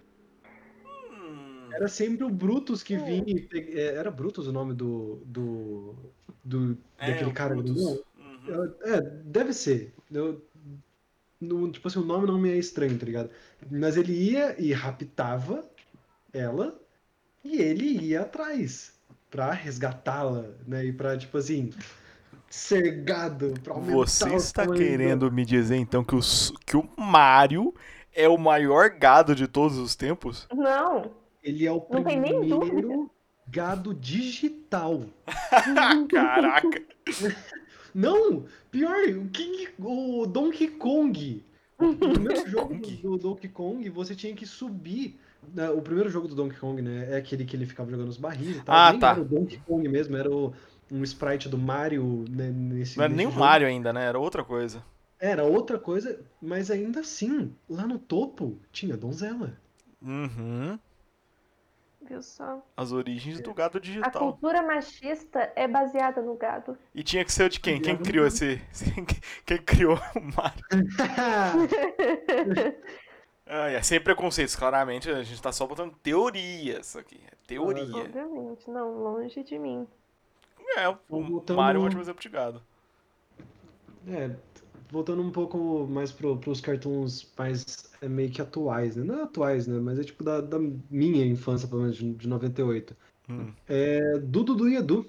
Era 1.77 1.89
sempre 1.89 2.25
o 2.25 2.31
Brutus 2.31 2.83
que 2.83 2.97
Hum. 2.97 3.05
vinha. 3.05 3.25
e 3.29 3.49
é, 3.79 3.95
Era 3.95 4.11
Brutus 4.11 4.47
o 4.47 4.53
nome 4.53 4.75
do. 4.75 5.23
do, 5.27 5.95
do 6.45 6.79
é, 6.99 7.11
daquele 7.13 7.33
cara 7.33 7.55
Brutus. 7.55 7.75
grandão? 7.75 8.05
Uhum. 8.19 8.75
É, 8.83 9.01
deve 9.01 9.53
ser. 9.53 9.93
Eu, 10.11 10.43
no- 11.41 11.71
tipo 11.71 11.87
assim, 11.89 11.99
o 11.99 12.05
nome 12.05 12.27
não 12.27 12.39
me 12.39 12.51
é 12.51 12.57
estranho, 12.57 12.99
tá 12.99 13.05
ligado? 13.07 13.31
Mas 13.71 13.97
ele 13.97 14.13
ia 14.13 14.61
e 14.61 14.73
raptava 14.73 15.65
ela 16.33 16.81
e 17.45 17.61
ele 17.61 17.87
ia 18.07 18.23
atrás 18.23 18.95
pra 19.31 19.53
resgatá-la, 19.53 20.47
né? 20.67 20.85
E 20.87 20.93
pra, 20.93 21.17
tipo 21.17 21.37
assim, 21.39 21.71
ser 22.51 23.03
gado, 23.05 23.55
pra 23.63 23.75
aumentar 23.75 23.95
Você 23.95 24.29
o 24.31 24.37
está 24.37 24.67
querendo 24.67 25.31
me 25.31 25.45
dizer 25.45 25.77
então 25.77 26.05
que 26.05 26.15
o, 26.15 26.21
que 26.65 26.77
o 26.77 26.89
Mario 26.97 27.75
é 28.15 28.29
o 28.29 28.39
maior 28.39 28.91
gado 28.91 29.35
de 29.35 29.47
todos 29.47 29.77
os 29.79 29.95
tempos? 29.95 30.47
Não. 30.53 31.11
Ele 31.47 31.65
é 31.65 31.71
o 31.73 31.87
Não 31.89 32.03
tem 32.03 32.21
nem 32.21 32.41
primeiro 32.59 33.11
gado 33.49 33.95
digital. 33.95 35.05
Caraca! 36.11 36.83
Não! 37.95 38.45
Pior, 38.71 38.97
o, 39.09 39.29
King, 39.31 39.69
o 39.79 40.27
Donkey 40.27 40.69
Kong. 40.69 41.45
O 41.79 41.95
primeiro 41.95 42.47
jogo 42.51 42.75
do, 42.75 42.91
do 42.91 43.17
Donkey 43.17 43.49
Kong, 43.49 43.89
você 43.91 44.15
tinha 44.15 44.35
que 44.35 44.45
subir. 44.45 45.19
né, 45.55 45.71
O 45.71 45.81
primeiro 45.81 46.11
jogo 46.11 46.27
do 46.29 46.35
Donkey 46.35 46.59
Kong, 46.59 46.83
né? 46.83 47.13
É 47.13 47.17
aquele 47.17 47.45
que 47.45 47.57
ele 47.57 47.65
ficava 47.65 47.91
jogando 47.91 48.09
os 48.09 48.17
barris 48.19 48.57
e 48.57 48.61
tal. 48.63 48.75
Ah, 48.77 48.91
Nem 48.91 49.01
tá. 49.01 49.11
era 49.13 49.21
o 49.21 49.25
Donkey 49.25 49.59
Kong 49.67 49.89
mesmo, 49.89 50.17
era 50.17 50.31
o- 50.31 50.53
um 50.91 51.03
sprite 51.05 51.49
do 51.49 51.57
Mario 51.59 52.25
né, 52.29 52.51
nesse. 52.51 52.97
Não 52.99 53.05
era 53.05 53.13
nesse 53.13 53.17
nem 53.17 53.27
o 53.27 53.31
jogo. 53.31 53.41
Mario 53.41 53.69
ainda, 53.69 53.93
né? 53.93 54.05
Era 54.05 54.19
outra 54.19 54.43
coisa. 54.45 54.83
Era 55.19 55.45
outra 55.45 55.79
coisa, 55.79 56.21
mas 56.43 56.71
ainda 56.71 57.01
assim, 57.01 57.55
lá 57.69 57.87
no 57.87 57.99
topo 57.99 58.59
tinha 58.71 58.97
donzela. 58.97 59.57
Uhum. 60.03 60.79
Viu 62.09 62.23
só? 62.23 62.63
As 62.77 62.93
origens 62.93 63.41
do 63.41 63.53
gado 63.53 63.79
A 63.79 63.81
digital. 63.81 64.13
cultura 64.13 64.63
machista 64.63 65.53
é 65.57 65.67
baseada 65.67 66.23
no 66.23 66.37
gado. 66.37 66.79
E 66.95 67.03
tinha 67.03 67.25
que 67.25 67.33
ser 67.33 67.45
o 67.45 67.49
de 67.49 67.59
quem? 67.59 67.81
Quem 67.81 67.97
criou 67.97 68.27
esse. 68.27 68.61
Quem 69.45 69.59
criou 69.59 69.97
o 69.97 70.21
Mario? 70.37 70.65
Ah, 73.49 73.71
é 73.71 73.81
sem 73.81 74.01
preconceitos, 74.01 74.57
claramente. 74.57 75.09
A 75.09 75.23
gente 75.23 75.41
tá 75.41 75.53
só 75.53 75.69
botando 75.69 75.95
teorias 76.03 76.97
aqui. 76.97 77.21
É 77.31 77.35
teoria. 77.47 77.97
Obviamente, 77.97 78.69
não, 78.69 78.91
longe 79.05 79.45
de 79.45 79.57
mim. 79.57 79.87
É, 80.77 80.89
o 80.89 80.99
Mario 81.55 81.79
é 81.79 81.83
um 81.83 81.87
ótimo 81.87 82.03
exemplo 82.03 82.21
de 82.21 82.29
gado. 82.29 82.61
É, 84.09 84.31
voltando 84.91 85.23
um 85.23 85.31
pouco 85.31 85.87
mais 85.89 86.13
pro, 86.13 86.37
pros 86.39 86.61
cartoons 86.61 87.31
mais 87.39 87.85
é, 88.01 88.09
meio 88.09 88.31
que 88.31 88.41
atuais, 88.43 88.97
né? 88.97 89.05
Não 89.05 89.25
atuais, 89.25 89.67
né? 89.67 89.79
Mas 89.81 89.99
é 89.99 90.05
tipo 90.05 90.23
da, 90.25 90.41
da 90.41 90.59
minha 90.91 91.25
infância, 91.27 91.67
pelo 91.69 91.83
menos 91.83 91.97
de, 91.97 92.13
de 92.15 92.29
98. 92.29 92.97
Hum. 93.29 93.51
É 93.69 94.19
do 94.19 94.43
Dudu 94.45 94.69
e 94.69 94.77
Edu. 94.77 95.07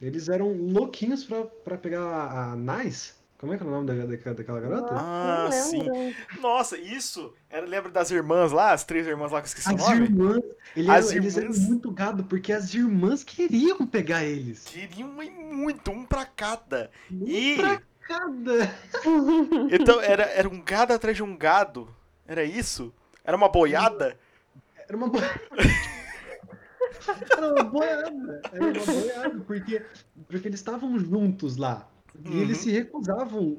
Eles 0.00 0.28
eram 0.28 0.52
louquinhos 0.52 1.24
pra, 1.24 1.42
pra 1.44 1.76
pegar 1.78 2.02
a, 2.02 2.52
a 2.52 2.56
Nice. 2.56 3.14
Como 3.38 3.54
é 3.54 3.56
que 3.56 3.62
é 3.62 3.66
o 3.66 3.70
nome 3.70 3.86
da, 3.86 3.94
da- 3.94 4.32
daquela 4.34 4.60
garota? 4.60 4.88
Ah, 4.92 5.44
não 5.44 5.50
sim. 5.52 5.80
Nossa, 6.42 6.76
isso! 6.76 7.32
Era, 7.48 7.64
lembra 7.64 7.90
das 7.90 8.10
irmãs 8.10 8.52
lá? 8.52 8.72
As 8.72 8.84
três 8.84 9.06
irmãs 9.06 9.32
lá 9.32 9.40
que 9.40 9.46
eu 9.46 9.48
esqueci 9.48 9.70
o 9.72 9.76
As 9.76 9.80
nome? 9.80 10.02
irmãs, 10.02 10.42
ele 10.76 10.90
As 10.90 11.08
era- 11.08 11.16
eles 11.16 11.36
eram 11.38 11.46
irmãs- 11.50 11.66
muito 11.66 11.90
gado, 11.90 12.24
porque 12.24 12.52
as 12.52 12.74
irmãs 12.74 13.24
queriam 13.24 13.86
pegar 13.86 14.22
eles. 14.24 14.64
Queriam 14.66 15.22
ir 15.22 15.30
muito, 15.30 15.90
um 15.90 16.04
pra 16.04 16.26
cada. 16.26 16.90
Um 17.10 17.26
E. 17.26 17.56
pra 17.56 17.80
cada. 18.10 18.74
Então, 19.70 20.00
era, 20.00 20.24
era 20.24 20.48
um 20.48 20.60
gado 20.62 20.92
atrás 20.92 21.16
de 21.16 21.22
um 21.22 21.36
gado. 21.36 21.88
Era 22.26 22.42
isso? 22.44 22.92
Era 23.24 23.36
uma 23.36 23.48
boiada? 23.48 24.18
Era 24.88 24.96
uma 24.96 25.08
boiada. 25.08 25.40
Era 27.30 27.52
uma 27.54 27.64
boiada. 27.64 28.40
Era 28.52 28.64
uma 28.64 28.72
boiada, 28.84 29.40
porque, 29.46 29.82
porque 30.28 30.48
eles 30.48 30.60
estavam 30.60 30.98
juntos 30.98 31.56
lá. 31.56 31.88
E 32.24 32.28
Uhum. 32.28 32.40
eles 32.42 32.58
se 32.58 32.70
recusavam 32.70 33.58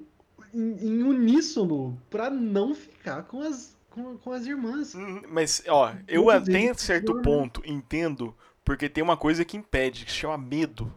em, 0.54 0.78
em 0.86 1.04
uníssono 1.04 1.98
pra 2.10 2.30
não 2.30 2.76
ficar 2.76 3.24
com 3.24 3.42
as, 3.42 3.76
com, 3.90 4.18
com 4.18 4.32
as 4.32 4.46
irmãs. 4.46 4.94
Hum, 4.94 5.22
Mas, 5.30 5.64
ó, 5.68 5.94
eu 6.08 6.26
Todos 6.26 6.50
até 6.50 6.74
certo 6.76 7.08
foram- 7.14 7.22
ponto 7.22 7.62
entendo, 7.66 8.36
porque 8.64 8.90
tem 8.90 9.04
uma 9.04 9.18
coisa 9.18 9.44
que 9.46 9.58
impede, 9.58 10.06
que 10.06 10.12
se 10.12 10.18
chama 10.18 10.38
medo. 10.38 10.92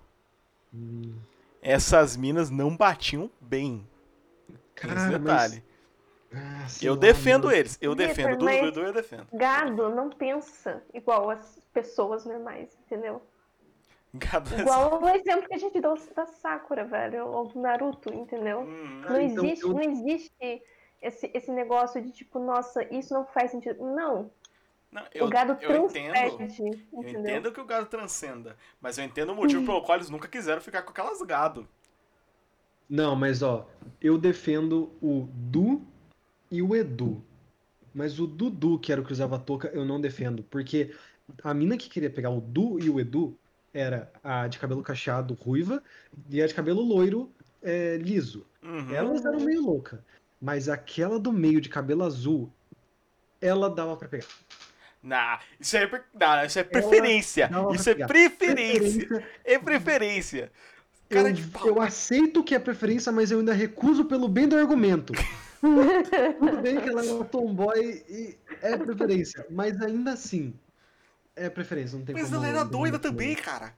Hum, 0.74 1.14
Essas 1.64 2.14
minas 2.16 2.50
não 2.50 2.76
batiam 2.76 3.30
bem. 3.40 3.88
Tem 4.46 4.90
esse 4.90 4.96
Cara, 4.96 5.18
detalhe. 5.18 5.64
ah, 6.34 6.68
sei 6.68 6.88
Eu 6.88 6.94
defendo 6.94 7.44
mano. 7.44 7.56
eles. 7.56 7.78
Eu 7.80 7.94
defendo. 7.94 8.36
Do 8.36 8.44
mas- 8.44 8.60
Dudu 8.60 8.80
eu 8.80 8.92
defendo. 8.92 9.26
Gado 9.32 9.88
não 9.88 10.10
pensa 10.10 10.82
igual 10.92 11.30
as 11.30 11.58
pessoas 11.72 12.24
normais, 12.26 12.76
entendeu? 12.84 13.22
Gado 14.12 14.54
Igual 14.60 15.02
o 15.02 15.08
exemplo 15.08 15.48
que 15.48 15.54
a 15.54 15.58
gente 15.58 15.80
deu 15.80 15.94
da 16.14 16.26
Sakura, 16.26 16.84
velho, 16.84 17.26
ou 17.26 17.48
do 17.48 17.58
Naruto, 17.60 18.12
entendeu? 18.14 18.60
Hum, 18.60 19.00
Não 19.08 19.16
Ah, 19.16 19.22
então 19.22 19.44
existe, 19.44 19.64
eu- 19.64 19.72
não 19.72 19.80
existe 19.80 20.62
esse, 21.02 21.30
esse 21.34 21.50
negócio 21.50 22.00
de 22.00 22.12
tipo, 22.12 22.38
nossa, 22.38 22.84
isso 22.94 23.12
não 23.14 23.24
faz 23.26 23.50
sentido. 23.50 23.82
Não, 23.84 24.30
não, 24.94 25.02
eu, 25.12 25.26
o 25.26 25.28
gado 25.28 25.58
eu 25.60 25.86
entendo. 25.86 26.12
transcende, 26.12 26.86
Eu 26.92 27.00
entendeu? 27.00 27.20
entendo 27.20 27.52
que 27.52 27.60
o 27.60 27.64
gado 27.64 27.86
transcenda. 27.86 28.56
Mas 28.80 28.96
eu 28.96 29.04
entendo 29.04 29.32
o 29.32 29.34
motivo 29.34 29.66
pelo 29.66 29.82
qual 29.82 29.98
eles 29.98 30.08
nunca 30.08 30.28
quiseram 30.28 30.60
ficar 30.60 30.82
com 30.82 30.90
aquelas 30.90 31.20
gado. 31.22 31.66
Não, 32.88 33.16
mas 33.16 33.42
ó, 33.42 33.68
eu 34.00 34.16
defendo 34.16 34.92
o 35.02 35.28
Du 35.32 35.82
e 36.48 36.62
o 36.62 36.76
Edu. 36.76 37.20
Mas 37.92 38.20
o 38.20 38.26
Dudu, 38.26 38.78
que 38.78 38.92
era 38.92 39.00
o 39.00 39.04
que 39.04 39.12
usava 39.12 39.36
touca, 39.36 39.68
eu 39.74 39.84
não 39.84 40.00
defendo. 40.00 40.44
Porque 40.44 40.94
a 41.42 41.52
mina 41.52 41.76
que 41.76 41.88
queria 41.88 42.10
pegar 42.10 42.30
o 42.30 42.40
Du 42.40 42.78
e 42.78 42.88
o 42.88 43.00
Edu 43.00 43.36
era 43.72 44.12
a 44.22 44.46
de 44.46 44.60
cabelo 44.60 44.80
cacheado 44.80 45.34
ruiva 45.34 45.82
e 46.30 46.40
a 46.40 46.46
de 46.46 46.54
cabelo 46.54 46.82
loiro 46.82 47.32
é, 47.60 47.96
liso. 47.96 48.46
Uhum. 48.62 48.94
Elas 48.94 49.24
eram 49.24 49.40
meio 49.40 49.60
loucas. 49.60 49.98
Mas 50.40 50.68
aquela 50.68 51.18
do 51.18 51.32
meio 51.32 51.60
de 51.60 51.68
cabelo 51.68 52.04
azul, 52.04 52.52
ela 53.40 53.68
dava 53.68 53.96
pra 53.96 54.08
pegar. 54.08 54.26
Nah, 55.04 55.38
isso 55.60 55.76
é, 55.76 55.86
per- 55.86 56.04
nah, 56.14 56.44
isso 56.46 56.58
é 56.58 56.64
preferência. 56.64 57.50
Isso 57.74 57.90
é 57.90 57.94
preferência. 57.94 59.06
Preferência, 59.06 59.28
É 59.44 59.58
preferência. 59.58 60.52
Eu, 61.10 61.16
Cara 61.18 61.32
de 61.32 61.42
pau. 61.42 61.66
eu 61.68 61.80
aceito 61.80 62.42
que 62.42 62.54
é 62.54 62.58
preferência, 62.58 63.12
mas 63.12 63.30
eu 63.30 63.38
ainda 63.38 63.52
recuso 63.52 64.06
pelo 64.06 64.26
bem 64.26 64.48
do 64.48 64.56
argumento. 64.56 65.12
Tudo 65.60 66.56
bem 66.62 66.80
que 66.80 66.88
ela 66.88 67.04
é 67.04 67.12
uma 67.12 67.24
tomboy 67.26 68.02
e 68.08 68.36
é 68.62 68.76
preferência, 68.78 69.46
mas 69.50 69.80
ainda 69.82 70.12
assim 70.12 70.54
é 71.36 71.50
preferência, 71.50 71.98
não 71.98 72.04
tem 72.04 72.14
Mas 72.14 72.24
como. 72.24 72.36
ela 72.36 72.48
era 72.48 72.64
não 72.64 72.70
doida 72.70 72.98
também, 72.98 73.34
cara. 73.34 73.74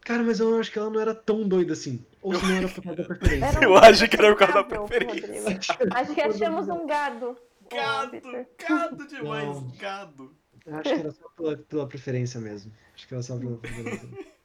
Cara, 0.00 0.22
mas 0.22 0.38
eu 0.40 0.58
acho 0.60 0.70
que 0.72 0.78
ela 0.78 0.88
não 0.90 1.00
era 1.00 1.14
tão 1.14 1.46
doida 1.46 1.72
assim. 1.74 2.04
Ou 2.22 2.34
se 2.34 2.46
não 2.46 2.54
era 2.56 2.68
por 2.68 2.82
causa 2.84 3.02
da 3.02 3.04
preferência. 3.14 3.58
Eu 3.64 3.76
acho 3.76 4.08
que 4.08 4.16
era 4.16 4.28
por 4.34 4.38
causa 4.38 4.54
da 4.54 4.64
preferência. 4.64 5.28
Rodrigo. 5.74 5.94
Acho 5.96 6.14
que 6.14 6.20
achamos 6.22 6.68
um 6.68 6.86
gado. 6.86 7.36
Gado, 7.74 8.46
gado 8.68 9.06
demais, 9.08 9.48
Não. 9.48 9.68
gado. 9.78 10.36
Acho 10.66 10.82
que 10.82 11.00
era 11.00 11.10
só 11.10 11.28
pela, 11.36 11.56
pela 11.56 11.86
preferência 11.88 12.40
mesmo. 12.40 12.72
Acho 12.94 13.08
que 13.08 13.14
era 13.14 13.22
só 13.22 13.36
pela 13.38 13.56
preferência. 13.56 14.08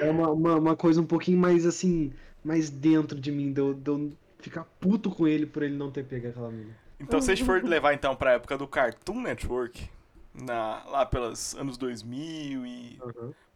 É 0.00 0.10
uma, 0.10 0.30
uma, 0.30 0.54
uma 0.56 0.76
coisa 0.76 1.00
um 1.00 1.06
pouquinho 1.06 1.38
mais 1.38 1.64
assim, 1.64 2.12
mais 2.44 2.68
dentro 2.68 3.18
de 3.18 3.30
mim, 3.30 3.52
de 3.52 3.60
eu, 3.60 3.72
de 3.74 3.88
eu 3.90 4.12
ficar 4.40 4.64
puto 4.80 5.08
com 5.10 5.26
ele 5.26 5.46
por 5.46 5.62
ele 5.62 5.76
não 5.76 5.90
ter 5.90 6.04
pego 6.04 6.28
aquela 6.28 6.50
mina. 6.50 6.74
Então, 6.98 7.20
se 7.20 7.30
a 7.30 7.34
gente 7.34 7.46
for 7.46 7.62
levar 7.62 7.94
então 7.94 8.16
pra 8.16 8.32
época 8.32 8.58
do 8.58 8.66
Cartoon 8.66 9.20
Network, 9.20 9.88
na, 10.34 10.82
lá 10.86 11.06
pelos 11.06 11.54
anos 11.54 11.78
2000 11.78 12.66
e 12.66 12.98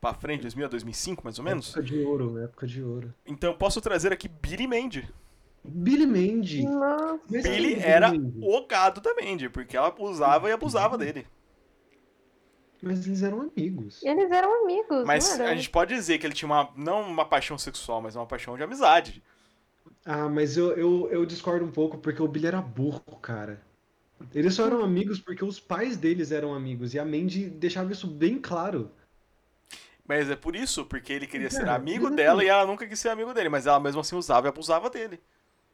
pra 0.01 0.15
frente, 0.15 0.43
2000 0.43 0.67
a 0.67 0.69
2005 0.69 1.25
mais 1.25 1.39
ou 1.39 1.45
menos, 1.45 1.71
Época 1.71 1.83
de 1.83 1.99
ouro, 2.05 2.39
época 2.39 2.67
de 2.67 2.83
ouro. 2.83 3.13
então 3.27 3.51
eu 3.51 3.57
posso 3.57 3.81
trazer 3.81 4.13
aqui 4.13 4.29
Billy 4.29 4.67
Mandy. 4.67 5.09
Billy 5.65 6.07
Mandy. 6.07 6.63
Nossa. 6.65 7.21
Mas 7.29 7.43
Billy 7.43 7.75
é 7.75 7.89
era 7.89 8.09
Mandy? 8.13 8.39
o 8.43 8.67
gado 8.67 9.01
da 9.01 9.15
Mandy, 9.15 9.49
porque 9.49 9.77
ela 9.77 9.95
usava 9.99 10.49
e 10.49 10.53
abusava 10.53 10.97
dele. 10.97 11.27
Mas 12.83 13.07
eles 13.07 13.23
eram 13.23 13.43
amigos. 13.43 14.03
Eles 14.03 14.31
eram 14.31 14.63
amigos, 14.65 15.05
Mas 15.05 15.37
não 15.37 15.45
a 15.45 15.49
era? 15.49 15.57
gente 15.57 15.69
pode 15.69 15.95
dizer 15.95 16.19
que 16.19 16.27
ele 16.27 16.33
tinha 16.35 16.49
uma, 16.49 16.71
não 16.75 17.03
uma 17.03 17.27
paixão 17.27 17.59
sexual, 17.59 18.01
mas 18.01 18.17
uma 18.17 18.25
paixão 18.27 18.57
de 18.57 18.63
amizade. 18.63 19.23
Ah, 20.05 20.31
mas 20.31 20.57
eu, 20.57 20.71
eu, 20.79 21.09
eu 21.11 21.27
discordo 21.27 21.63
um 21.65 21.71
pouco 21.71 21.99
porque 21.99 22.23
o 22.23 22.29
Billy 22.29 22.47
era 22.47 22.63
burro, 22.63 23.03
cara. 23.21 23.61
Eles 24.35 24.55
só 24.55 24.67
eram 24.67 24.83
amigos 24.83 25.21
porque 25.21 25.45
os 25.45 25.61
pais 25.61 25.99
deles 25.99 26.33
eram 26.33 26.55
amigos. 26.55 26.95
E 26.95 26.99
a 26.99 27.05
Mandy 27.05 27.51
deixava 27.51 27.93
isso 27.93 28.07
bem 28.07 28.39
claro. 28.39 28.91
Mas 30.07 30.31
é 30.31 30.37
por 30.37 30.57
isso, 30.57 30.85
porque 30.87 31.13
ele 31.13 31.27
queria 31.27 31.51
ser 31.51 31.61
Cara, 31.61 31.75
amigo 31.75 32.07
mas 32.07 32.17
dela 32.17 32.39
assim- 32.39 32.47
e 32.47 32.51
ela 32.51 32.67
nunca 32.67 32.87
quis 32.87 32.99
ser 32.99 33.11
amigo 33.11 33.33
dele, 33.35 33.49
mas 33.51 33.67
ela 33.67 33.79
mesmo 33.79 34.01
assim 34.01 34.17
usava 34.17 34.47
e 34.47 34.49
abusava 34.49 34.89
dele. 34.89 35.21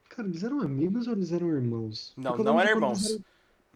Cara, 0.09 0.29
eles 0.29 0.43
eram 0.43 0.61
amigos 0.61 1.07
ou 1.07 1.13
eles 1.15 1.33
eram 1.33 1.49
irmãos? 1.49 2.13
Não, 2.17 2.31
Porque 2.33 2.41
eu 2.41 2.45
não 2.45 2.61
eram 2.61 2.71
irmãos. 2.73 3.05
Eles 3.05 3.11
eram, 3.13 3.25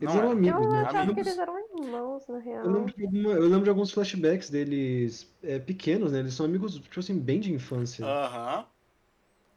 eles 0.01 0.15
eram 0.15 0.25
era. 0.25 0.33
amigos, 0.33 0.63
Eu 0.65 0.71
né? 0.71 0.81
achava 0.81 0.99
amigos. 1.01 1.15
que 1.15 1.21
eles 1.29 1.39
eram 1.39 1.59
irmãos, 1.59 2.27
na 2.29 2.39
real. 2.39 2.65
Eu 2.65 2.71
lembro, 2.73 2.95
de 2.97 3.05
alguma- 3.05 3.31
eu 3.33 3.43
lembro 3.43 3.63
de 3.65 3.71
alguns 3.71 3.91
flashbacks 3.93 4.49
deles 4.51 5.31
é, 5.43 5.59
pequenos, 5.59 6.13
né? 6.13 6.21
Eles 6.21 6.35
são 6.35 6.47
amigos, 6.47 6.77
tipo 6.77 7.01
assim, 7.01 7.19
bem 7.19 7.41
de 7.41 7.53
infância. 7.53 8.05
Aham. 8.07 8.65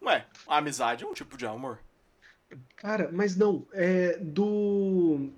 Ué, 0.01 0.25
a 0.47 0.57
amizade 0.57 1.03
é 1.03 1.07
um 1.07 1.13
tipo 1.13 1.37
de 1.37 1.45
amor. 1.45 1.79
Cara, 2.75 3.09
mas 3.13 3.35
não, 3.37 3.65
é 3.71 4.17
do. 4.17 5.29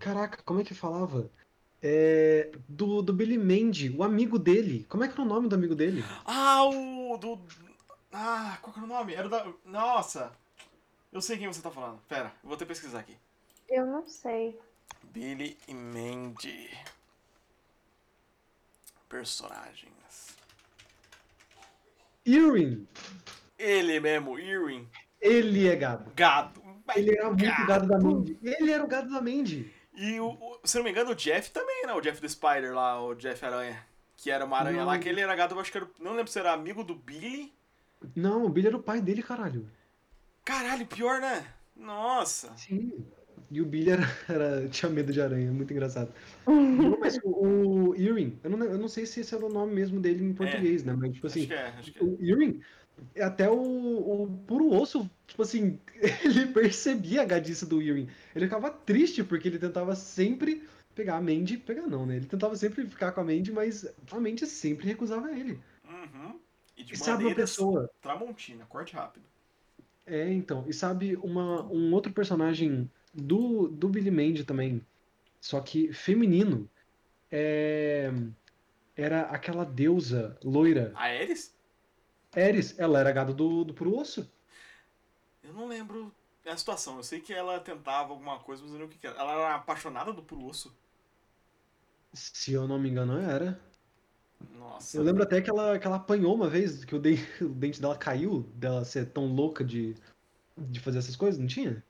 Caraca, 0.00 0.42
como 0.44 0.60
é 0.60 0.64
que 0.64 0.74
falava? 0.74 1.30
É. 1.82 2.50
Do, 2.66 3.02
do 3.02 3.12
Billy 3.12 3.36
Mandy, 3.36 3.94
o 3.96 4.02
amigo 4.02 4.38
dele. 4.38 4.86
Como 4.88 5.04
é 5.04 5.08
que 5.08 5.12
era 5.12 5.22
o 5.22 5.26
nome 5.26 5.46
do 5.48 5.54
amigo 5.54 5.74
dele? 5.74 6.02
Ah, 6.24 6.64
o 6.64 7.18
do. 7.18 7.38
Ah, 8.10 8.56
qual 8.62 8.72
que 8.72 8.78
era 8.80 8.86
o 8.86 8.88
nome? 8.88 9.12
Era 9.14 9.26
o 9.26 9.30
da. 9.30 9.46
Nossa! 9.66 10.32
Eu 11.14 11.22
sei 11.22 11.38
quem 11.38 11.46
você 11.46 11.62
tá 11.62 11.70
falando. 11.70 12.00
Pera, 12.08 12.32
eu 12.42 12.48
vou 12.48 12.56
ter 12.58 12.64
que 12.64 12.68
pesquisar 12.70 12.98
aqui. 12.98 13.16
Eu 13.68 13.86
não 13.86 14.06
sei. 14.06 14.58
Billy 15.04 15.56
e 15.66 15.72
Mandy. 15.72 16.68
Personagens. 19.08 20.36
Irwin. 22.26 22.86
Ele 23.58 24.00
mesmo, 24.00 24.38
Irwin. 24.38 24.88
Ele 25.20 25.68
é 25.68 25.76
gado. 25.76 26.10
Gado. 26.16 26.62
Ele 26.96 27.12
era 27.16 27.28
muito 27.30 27.42
Gado. 27.44 27.66
gado 27.66 27.86
da 27.88 27.98
Mandy. 27.98 28.38
Ele 28.42 28.70
era 28.72 28.84
o 28.84 28.86
gado 28.88 29.08
da 29.10 29.20
Mandy. 29.20 29.72
E 29.94 30.18
o, 30.20 30.30
o- 30.30 30.60
se 30.64 30.76
não 30.76 30.84
me 30.84 30.90
engano, 30.90 31.12
o 31.12 31.14
Jeff 31.14 31.50
também, 31.50 31.86
né? 31.86 31.92
O 31.94 32.00
Jeff 32.00 32.20
the 32.20 32.28
Spider 32.28 32.74
lá, 32.74 33.00
o 33.00 33.14
Jeff 33.14 33.42
Aranha. 33.44 33.86
Que 34.16 34.30
era 34.30 34.44
uma 34.44 34.58
aranha 34.58 34.78
Não. 34.78 34.86
lá, 34.86 34.98
que 34.98 35.08
ele 35.08 35.20
era 35.20 35.34
gado, 35.34 35.54
eu 35.54 35.60
acho 35.60 35.70
que 35.70 35.78
era. 35.78 35.88
Não 35.98 36.14
lembro 36.14 36.30
se 36.30 36.38
era 36.38 36.52
amigo 36.52 36.82
do 36.84 36.94
Billy. 36.94 37.54
Não, 38.14 38.44
o 38.44 38.48
Billy 38.48 38.66
era 38.68 38.76
o 38.76 38.82
pai 38.82 39.00
dele, 39.00 39.22
caralho. 39.22 39.70
Caralho, 40.44 40.86
pior, 40.86 41.20
né? 41.20 41.46
Nossa. 41.76 42.54
Sim. 42.56 43.06
E 43.50 43.60
o 43.60 43.66
Billy 43.66 43.90
era, 43.90 44.02
era- 44.28 44.68
tinha 44.68 44.90
medo 44.90 45.12
de 45.12 45.20
aranha, 45.20 45.52
muito 45.52 45.72
engraçado. 45.72 46.12
Não, 46.46 46.98
mas 46.98 47.18
o, 47.22 47.90
o 47.90 47.96
Irwin, 47.96 48.38
eu 48.42 48.50
não, 48.50 48.64
eu 48.64 48.78
não 48.78 48.88
sei 48.88 49.06
se 49.06 49.20
esse 49.20 49.34
era 49.34 49.44
o 49.44 49.48
nome 49.48 49.74
mesmo 49.74 50.00
dele 50.00 50.24
em 50.24 50.34
português, 50.34 50.84
né? 50.84 50.92
Mas, 50.94 51.12
tipo 51.14 51.26
assim, 51.26 51.40
acho 51.40 51.48
que 51.48 51.54
é, 51.54 51.66
acho 51.68 51.92
que 51.92 51.98
é. 51.98 52.02
o 52.02 52.16
Irwin, 52.20 52.60
até 53.20 53.48
o, 53.48 53.54
o 54.24 54.38
puro 54.46 54.72
osso, 54.72 55.08
tipo 55.26 55.42
assim, 55.42 55.78
ele 56.24 56.46
percebia 56.46 57.22
a 57.22 57.24
gadice 57.24 57.66
do 57.66 57.80
Irwin. 57.82 58.08
Ele 58.34 58.46
ficava 58.46 58.70
triste 58.70 59.22
porque 59.24 59.48
ele 59.48 59.58
tentava 59.58 59.94
sempre 59.94 60.68
pegar 60.94 61.16
a 61.16 61.20
Mandy, 61.20 61.58
pegar 61.58 61.86
não, 61.86 62.06
né? 62.06 62.16
Ele 62.16 62.26
tentava 62.26 62.56
sempre 62.56 62.86
ficar 62.86 63.12
com 63.12 63.20
a 63.20 63.24
Mandy, 63.24 63.52
mas 63.52 63.86
a 64.10 64.20
Mandy 64.20 64.46
sempre 64.46 64.86
recusava 64.86 65.30
ele. 65.32 65.60
Uhum. 65.84 66.40
E 66.76 66.84
de 66.84 66.94
E 66.94 66.96
sabe 66.96 67.24
uma 67.24 67.34
pessoa, 67.34 67.90
Tramontina, 68.00 68.64
corte 68.66 68.94
rápido. 68.94 69.24
É, 70.06 70.30
então. 70.32 70.64
E 70.68 70.72
sabe 70.72 71.16
uma, 71.16 71.62
um 71.64 71.92
outro 71.92 72.12
personagem 72.12 72.90
do, 73.12 73.68
do 73.68 73.88
Billy 73.88 74.10
Mandy 74.10 74.44
também, 74.44 74.84
só 75.40 75.60
que 75.60 75.92
feminino, 75.92 76.68
é, 77.30 78.12
era 78.96 79.22
aquela 79.22 79.64
deusa 79.64 80.38
loira. 80.42 80.92
A 80.94 81.04
Ares? 81.04 81.54
Eris, 82.36 82.78
ela 82.78 82.98
era 82.98 83.12
gado 83.12 83.32
do, 83.32 83.64
do 83.64 83.74
puro 83.74 83.96
osso. 83.96 84.30
Eu 85.42 85.52
não 85.52 85.68
lembro 85.68 86.12
a 86.44 86.56
situação. 86.56 86.96
Eu 86.96 87.02
sei 87.02 87.20
que 87.20 87.32
ela 87.32 87.60
tentava 87.60 88.10
alguma 88.10 88.38
coisa, 88.40 88.62
mas 88.62 88.72
eu 88.72 88.78
não 88.78 88.86
lembro 88.86 88.94
o 88.94 88.98
que, 88.98 89.00
que 89.00 89.06
era. 89.06 89.18
Ela 89.18 89.32
era 89.32 89.54
apaixonada 89.54 90.12
do 90.12 90.22
puro 90.22 90.46
osso. 90.46 90.74
Se 92.12 92.52
eu 92.52 92.66
não 92.66 92.78
me 92.78 92.88
engano, 92.88 93.18
era. 93.18 93.60
Nossa. 94.52 94.96
Eu 94.96 95.02
lembro 95.02 95.22
até 95.22 95.40
que 95.40 95.50
ela, 95.50 95.78
que 95.78 95.86
ela 95.86 95.96
apanhou 95.96 96.34
uma 96.34 96.48
vez, 96.48 96.84
que 96.84 96.94
o 96.94 96.98
dente, 96.98 97.26
o 97.44 97.48
dente 97.48 97.80
dela 97.80 97.96
caiu, 97.96 98.42
dela 98.54 98.84
ser 98.84 99.06
tão 99.06 99.26
louca 99.26 99.64
de, 99.64 99.94
de 100.56 100.80
fazer 100.80 100.98
essas 100.98 101.16
coisas, 101.16 101.40
não 101.40 101.46
tinha? 101.46 101.84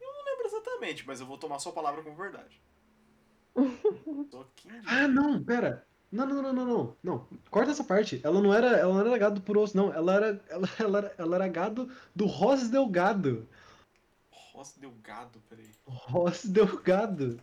não 0.00 0.24
lembro 0.24 0.46
exatamente, 0.46 1.06
mas 1.06 1.20
eu 1.20 1.26
vou 1.26 1.38
tomar 1.38 1.58
sua 1.58 1.72
palavra 1.72 2.02
como 2.02 2.16
verdade. 2.16 2.60
Diria? 4.56 4.82
Ah, 4.86 5.08
não, 5.08 5.42
pera. 5.42 5.86
Não, 6.10 6.26
não, 6.26 6.42
não, 6.42 6.52
não, 6.52 6.66
não. 6.66 6.96
Não. 7.02 7.28
Corta 7.50 7.72
essa 7.72 7.84
parte. 7.84 8.20
Ela 8.22 8.40
não 8.40 8.52
era, 8.52 8.68
ela 8.68 8.92
não 8.92 9.00
era 9.00 9.18
gado 9.18 9.40
por 9.40 9.58
osso, 9.58 9.76
não. 9.76 9.92
Ela 9.92 10.14
era, 10.14 10.44
ela, 10.48 10.68
ela, 10.78 10.98
era, 10.98 11.14
ela 11.18 11.36
era 11.36 11.48
gado 11.48 11.90
do 12.14 12.26
Ross 12.26 12.68
Delgado. 12.68 13.48
Rosa 14.56 14.80
Delgado, 14.80 15.42
peraí. 15.50 15.70
Ross 15.86 16.46
Delgado. 16.46 17.38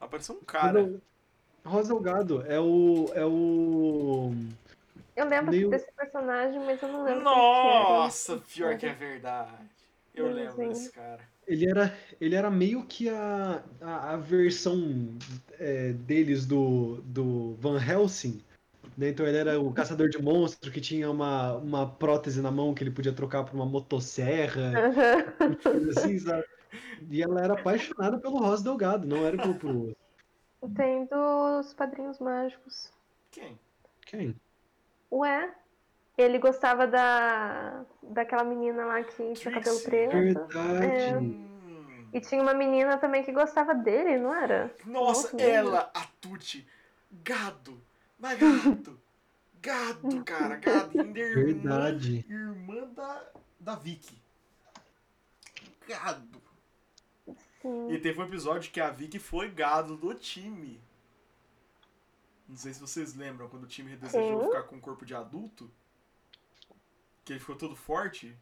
Apareceu 0.00 0.34
um 0.36 0.44
cara. 0.44 1.00
Ross 1.64 1.88
Delgado 1.88 2.42
é 2.46 2.58
o, 2.60 3.10
é 3.14 3.24
o. 3.26 4.32
Eu 5.16 5.26
lembro 5.28 5.50
Meio- 5.50 5.70
desse 5.70 5.90
personagem, 5.92 6.60
mas 6.64 6.80
eu 6.80 6.88
não 6.88 7.04
lembro. 7.04 7.24
quem 7.24 7.32
que. 7.32 7.92
Nossa, 7.92 8.36
pior 8.54 8.76
que 8.78 8.86
é 8.86 8.92
verdade. 8.94 9.50
Eu 10.14 10.28
Sim, 10.28 10.32
lembro 10.34 10.52
sim. 10.54 10.68
desse 10.68 10.92
cara. 10.92 11.20
Ele 11.46 11.68
era, 11.68 11.96
ele 12.20 12.34
era 12.34 12.50
meio 12.50 12.84
que 12.84 13.08
a, 13.08 13.62
a, 13.80 14.12
a 14.12 14.16
versão 14.16 15.16
é, 15.58 15.92
deles 15.92 16.44
do, 16.46 17.00
do 17.04 17.54
Van 17.54 17.80
Helsing. 17.82 18.42
né? 18.96 19.08
Então 19.08 19.26
ele 19.26 19.38
era 19.38 19.58
o 19.60 19.72
caçador 19.72 20.08
de 20.10 20.20
monstros 20.22 20.72
que 20.72 20.80
tinha 20.80 21.10
uma, 21.10 21.54
uma 21.56 21.86
prótese 21.88 22.40
na 22.42 22.50
mão 22.50 22.74
que 22.74 22.82
ele 22.84 22.90
podia 22.90 23.12
trocar 23.12 23.44
por 23.44 23.54
uma 23.54 23.64
motosserra. 23.66 24.72
Coisa 25.62 26.00
assim, 26.00 26.18
sabe? 26.18 26.44
E 27.10 27.22
ela 27.22 27.40
era 27.42 27.54
apaixonada 27.54 28.18
pelo 28.18 28.38
Rosa 28.38 28.64
Delgado, 28.64 29.06
não 29.06 29.24
era 29.26 29.36
pelo 29.36 29.54
pelo- 29.54 29.96
Tem 30.74 31.06
dos 31.06 31.72
Padrinhos 31.74 32.18
Mágicos. 32.18 32.90
Quem? 33.30 33.58
Quem? 34.06 34.34
Ué? 35.12 35.54
Ele 36.16 36.38
gostava 36.38 36.86
da 36.86 37.84
daquela 38.02 38.42
menina 38.42 38.84
lá 38.84 39.02
que 39.04 39.34
tinha 39.34 39.52
cabelo 39.54 39.80
preto. 39.80 40.10
Verdade. 40.12 41.14
Hum. 41.14 42.08
E 42.12 42.20
tinha 42.20 42.42
uma 42.42 42.54
menina 42.54 42.96
também 42.98 43.22
que 43.22 43.30
gostava 43.30 43.74
dele, 43.74 44.16
não 44.18 44.34
era? 44.34 44.74
Nossa, 44.84 45.30
Nossa, 45.32 45.42
ela, 45.42 45.90
a 45.94 46.04
Tuti. 46.20 46.66
Gado. 47.22 47.80
Mas 48.18 48.38
gado. 48.38 49.00
Gado, 49.62 50.24
cara. 50.24 50.56
Gado. 50.56 51.00
Ainda 51.00 51.20
é 51.20 51.22
irmã, 51.22 51.44
Verdade. 51.44 52.26
irmã 52.28 52.86
da, 52.94 53.22
da 53.60 53.74
Vicky. 53.76 54.18
Gado. 55.86 56.40
Sim. 57.62 57.90
E 57.92 57.98
teve 57.98 58.20
um 58.20 58.24
episódio 58.24 58.70
que 58.70 58.80
a 58.80 58.90
Vicky 58.90 59.18
foi 59.18 59.50
gado 59.50 59.96
do 59.96 60.14
time. 60.14 60.80
Não 62.48 62.56
sei 62.56 62.72
se 62.72 62.80
vocês 62.80 63.14
lembram 63.14 63.48
quando 63.48 63.64
o 63.64 63.68
time 63.68 63.96
desejou 63.96 64.40
Sim. 64.40 64.46
ficar 64.46 64.62
com 64.64 64.76
um 64.76 64.80
corpo 64.80 65.04
de 65.04 65.14
adulto. 65.14 65.70
Que 67.24 67.34
ele 67.34 67.40
ficou 67.40 67.56
todo 67.56 67.76
forte. 67.76 68.34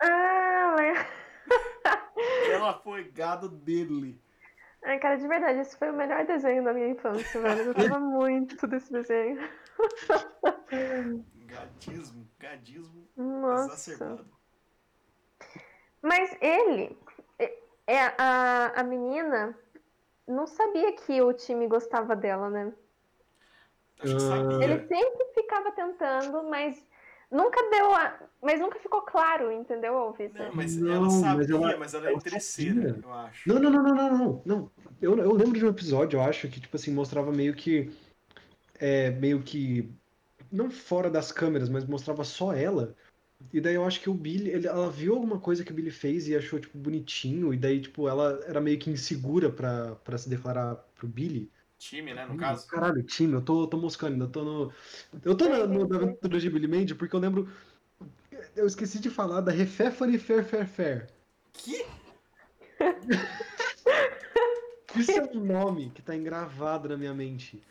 Ah, 0.00 0.74
lembro. 0.76 1.04
Ela 2.50 2.74
foi 2.74 3.04
gado 3.04 3.48
dele. 3.48 4.20
Ai, 4.84 4.98
cara, 4.98 5.16
de 5.16 5.28
verdade, 5.28 5.60
esse 5.60 5.76
foi 5.76 5.90
o 5.90 5.96
melhor 5.96 6.26
desenho 6.26 6.64
da 6.64 6.72
minha 6.72 6.88
infância, 6.88 7.40
velho. 7.40 7.60
Eu 7.60 7.74
gostava 7.74 8.00
muito 8.00 8.66
desse 8.66 8.90
desenho. 8.90 9.48
Gadismo. 11.46 12.28
Gadismo 12.38 13.08
Nossa. 13.16 13.92
exacerbado. 13.92 14.26
Mas 16.02 16.36
ele, 16.40 16.98
é- 17.94 18.14
a, 18.18 18.72
a 18.80 18.82
menina, 18.82 19.56
não 20.26 20.46
sabia 20.46 20.92
que 20.94 21.20
o 21.20 21.32
time 21.32 21.66
gostava 21.66 22.14
dela, 22.16 22.48
né? 22.48 22.72
Acho 24.00 24.16
que 24.16 24.22
Ah. 24.22 24.28
sabia. 24.28 24.64
Ele 24.64 24.88
sempre 24.88 25.24
ficava 25.34 25.72
tentando, 25.72 26.42
mas 26.44 26.84
nunca 27.30 27.70
deu 27.70 27.94
a. 27.94 28.18
Mas 28.40 28.60
nunca 28.60 28.78
ficou 28.80 29.02
claro, 29.02 29.52
entendeu, 29.52 30.12
Vitor? 30.12 30.46
Não, 30.46 30.54
mas 30.54 30.76
Não, 30.76 30.92
ela 30.92 31.04
mas 31.04 31.12
sabia, 31.14 31.54
ela- 31.56 31.76
mas 31.76 31.94
ela 31.94 32.08
é 32.10 32.12
interesseira, 32.14 32.98
eu 33.02 33.12
acho. 33.12 33.48
Não, 33.48 33.60
não, 33.60 33.70
não, 33.70 33.82
não, 33.82 33.94
não, 33.94 34.18
não, 34.18 34.42
não. 34.44 34.70
Eu, 35.00 35.16
eu 35.18 35.32
lembro 35.32 35.58
de 35.58 35.64
um 35.64 35.68
episódio, 35.68 36.16
eu 36.18 36.22
acho, 36.22 36.48
que, 36.48 36.60
tipo 36.60 36.76
assim, 36.76 36.92
mostrava 36.92 37.30
meio 37.32 37.54
que. 37.54 37.92
É, 38.78 39.10
meio 39.10 39.42
que. 39.42 39.88
Não 40.50 40.70
fora 40.70 41.08
das 41.08 41.32
câmeras, 41.32 41.68
mas 41.68 41.84
mostrava 41.86 42.24
só 42.24 42.52
ela. 42.52 42.94
E 43.52 43.60
daí 43.60 43.74
eu 43.74 43.84
acho 43.84 44.00
que 44.00 44.10
o 44.10 44.14
Billy, 44.14 44.50
ele- 44.50 44.66
ela 44.66 44.90
viu 44.90 45.14
alguma 45.14 45.38
coisa 45.38 45.64
que 45.64 45.72
o 45.72 45.74
Billy 45.74 45.90
fez 45.90 46.28
e 46.28 46.36
achou, 46.36 46.58
tipo, 46.60 46.76
bonitinho. 46.78 47.52
E 47.54 47.56
daí, 47.56 47.80
tipo, 47.80 48.08
ela 48.08 48.40
era 48.46 48.60
meio 48.60 48.78
que 48.78 48.90
insegura 48.90 49.50
pra, 49.50 49.94
pra 49.96 50.18
se 50.18 50.28
declarar 50.28 50.76
pro 50.96 51.08
Billy. 51.08 51.50
Time, 51.78 52.14
né, 52.14 52.24
no 52.26 52.34
Hum, 52.34 52.36
caso. 52.36 52.66
Caralho, 52.68 53.02
time, 53.02 53.32
eu 53.34 53.42
tô, 53.42 53.66
tô 53.66 53.76
moscando, 53.78 54.12
ainda 54.14 54.28
tô 54.28 54.44
no. 54.44 54.72
Eu 55.24 55.34
tô 55.36 55.48
na, 55.48 55.66
no, 55.66 55.88
na 55.88 55.96
aventura 56.00 56.38
de 56.38 56.50
Billy 56.50 56.68
Mandy 56.68 56.94
porque 56.94 57.16
eu 57.16 57.20
lembro. 57.20 57.48
Eu 58.56 58.66
esqueci 58.66 58.98
de 59.00 59.10
falar 59.10 59.40
da 59.40 59.52
Refefani 59.52 60.18
Fair 60.18 60.44
Fair 60.44 60.66
Fair. 60.66 61.06
Que? 61.52 61.84
Isso 64.96 65.12
é 65.12 65.22
um 65.22 65.44
nome 65.44 65.90
que 65.90 66.02
tá 66.02 66.14
engravado 66.14 66.88
na 66.88 66.96
minha 66.96 67.14
mente. 67.14 67.62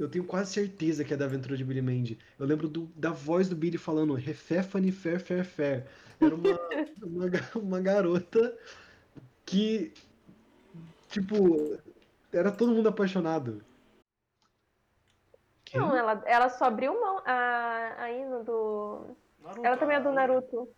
Eu 0.00 0.08
tenho 0.08 0.24
quase 0.24 0.52
certeza 0.52 1.04
que 1.04 1.12
é 1.12 1.16
da 1.16 1.26
aventura 1.26 1.56
de 1.56 1.64
Billy 1.64 1.82
Mandy. 1.82 2.18
Eu 2.38 2.46
lembro 2.46 2.68
do- 2.68 2.86
da 2.96 3.10
voz 3.10 3.48
do 3.48 3.56
Billy 3.56 3.76
falando 3.76 4.14
Refefani 4.14 4.90
Fair 4.90 5.20
Fair 5.20 5.44
Fair. 5.44 5.86
Era 6.18 6.34
uma, 6.34 6.48
uma, 7.04 7.60
uma 7.62 7.80
garota 7.80 8.56
que, 9.44 9.92
tipo, 11.08 11.78
era 12.32 12.50
todo 12.50 12.72
mundo 12.72 12.88
apaixonado. 12.88 13.62
Quem? 15.66 15.80
Não, 15.80 15.94
ela, 15.94 16.22
ela 16.26 16.48
só 16.48 16.64
abriu 16.64 16.98
mão. 16.98 17.22
A, 17.24 17.94
a 17.98 18.10
Ino 18.12 18.42
do. 18.42 19.16
Naruto, 19.42 19.66
Ela 19.66 19.76
também 19.76 19.96
é 19.96 20.00
do 20.00 20.08
ah, 20.08 20.12
Naruto. 20.12 20.68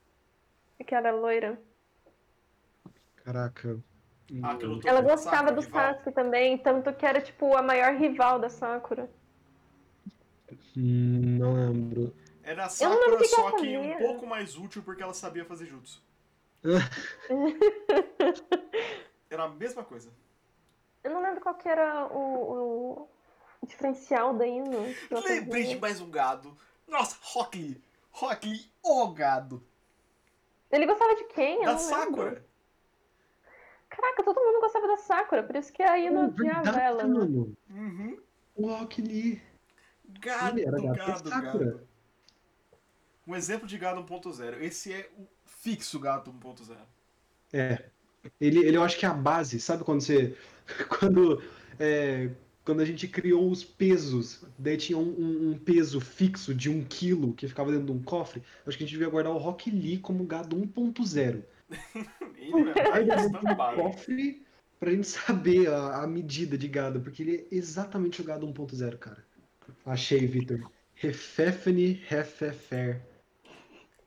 Que 0.84 0.94
era 0.94 1.12
loira. 1.12 1.60
Caraca. 3.24 3.78
Ah, 4.42 4.56
Ela 4.84 5.00
gostava 5.02 5.48
Sakura, 5.48 5.52
do 5.52 5.60
rival. 5.60 5.92
Sasuke 5.94 6.12
também, 6.12 6.58
tanto 6.58 6.92
que 6.94 7.04
era 7.04 7.20
tipo 7.20 7.56
a 7.56 7.62
maior 7.62 7.94
rival 7.94 8.38
da 8.38 8.48
Sakura. 8.48 9.10
Hum, 10.76 11.38
Não 11.38 11.54
lembro. 11.54 12.14
Era 12.42 12.66
a 12.66 12.68
Sakura, 12.68 13.16
que 13.18 13.28
só 13.28 13.52
que 13.52 13.76
um 13.76 13.98
pouco 13.98 14.26
mais 14.26 14.56
útil 14.56 14.82
porque 14.82 15.02
ela 15.02 15.14
sabia 15.14 15.44
fazer 15.44 15.66
jutsu. 15.66 16.02
Era 19.30 19.44
a 19.44 19.48
mesma 19.48 19.82
coisa. 19.82 20.10
Eu 21.02 21.10
não 21.10 21.22
lembro 21.22 21.40
qual 21.40 21.54
que 21.54 21.68
era 21.68 22.06
o, 22.06 23.08
o 23.62 23.66
diferencial 23.66 24.34
da 24.34 24.46
ela 25.10 25.20
Lembrei 25.24 25.64
de 25.64 25.80
mais 25.80 26.00
um 26.00 26.10
gado. 26.10 26.56
Nossa, 26.86 27.16
Rock 27.22 27.58
Lee. 27.58 27.82
Rock 28.10 28.46
Lee, 28.46 28.70
o 28.82 29.08
gado. 29.08 29.64
Ele 30.70 30.86
gostava 30.86 31.14
de 31.16 31.24
quem? 31.24 31.58
Eu 31.60 31.64
Da 31.64 31.78
Sakura. 31.78 32.24
lembro. 32.30 32.44
Caraca, 34.14 34.22
todo 34.24 34.40
mundo 34.44 34.60
gostava 34.60 34.86
da 34.88 34.96
Sakura, 34.96 35.42
por 35.42 35.56
isso 35.56 35.72
que 35.72 35.82
a 35.82 35.98
Ino 35.98 36.20
É 36.20 36.24
odiava 36.26 36.62
verdade, 36.62 36.80
ela. 36.80 37.02
né? 37.04 37.14
mano. 37.18 37.56
Uhum. 37.70 38.18
O 38.54 38.66
Rock 38.68 39.00
Lee. 39.02 39.40
Gado, 40.20 40.58
Ele 40.58 40.66
era 40.68 40.80
gado, 40.80 41.22
da 41.24 41.30
Sakura. 41.30 41.64
gado. 41.64 41.80
Um 43.26 43.34
exemplo 43.36 43.66
de 43.66 43.78
gado 43.78 44.02
1.0. 44.04 44.60
Esse 44.60 44.92
é 44.92 45.08
o 45.18 45.26
fixo 45.46 45.98
gato 45.98 46.32
1.0. 46.32 46.76
É. 47.52 47.84
Ele, 48.40 48.58
ele 48.60 48.76
eu 48.76 48.82
acho 48.82 48.98
que 48.98 49.06
é 49.06 49.08
a 49.08 49.14
base, 49.14 49.58
sabe 49.60 49.84
quando 49.84 50.00
você. 50.00 50.36
Quando. 50.88 51.42
é, 51.78 52.30
quando 52.64 52.80
a 52.80 52.84
gente 52.84 53.08
criou 53.08 53.50
os 53.50 53.64
pesos, 53.64 54.44
daí 54.56 54.76
tinha 54.76 54.96
um, 54.96 55.02
um- 55.02 55.50
um 55.50 55.58
peso 55.58 56.00
fixo 56.00 56.54
de 56.54 56.70
um 56.70 56.84
quilo 56.84 57.32
que 57.34 57.48
ficava 57.48 57.72
dentro 57.72 57.86
de 57.86 57.92
um 57.92 58.00
cofre. 58.00 58.40
Acho 58.64 58.78
que 58.78 58.84
a 58.84 58.86
gente 58.86 58.92
devia 58.96 59.08
guardar 59.08 59.32
o 59.32 59.38
Rock 59.38 59.68
Lee 59.70 59.98
como 59.98 60.24
gado 60.24 60.54
1.0. 60.56 61.42
Ele 62.36 63.10
é 63.10 63.16
um 63.16 63.74
cofre 63.76 64.44
pra 64.78 64.90
gente 64.90 65.06
saber 65.06 65.68
a, 65.68 66.02
a 66.02 66.06
medida 66.06 66.58
de 66.58 66.66
gado, 66.66 67.00
porque 67.00 67.22
ele 67.22 67.46
é 67.50 67.54
exatamente 67.54 68.20
o 68.20 68.24
gado 68.24 68.46
1.0, 68.46 68.98
cara. 68.98 69.24
Achei, 69.86 70.26
Victor. 70.26 70.68
Refefene 70.94 72.02
Hefefer. 72.10 73.00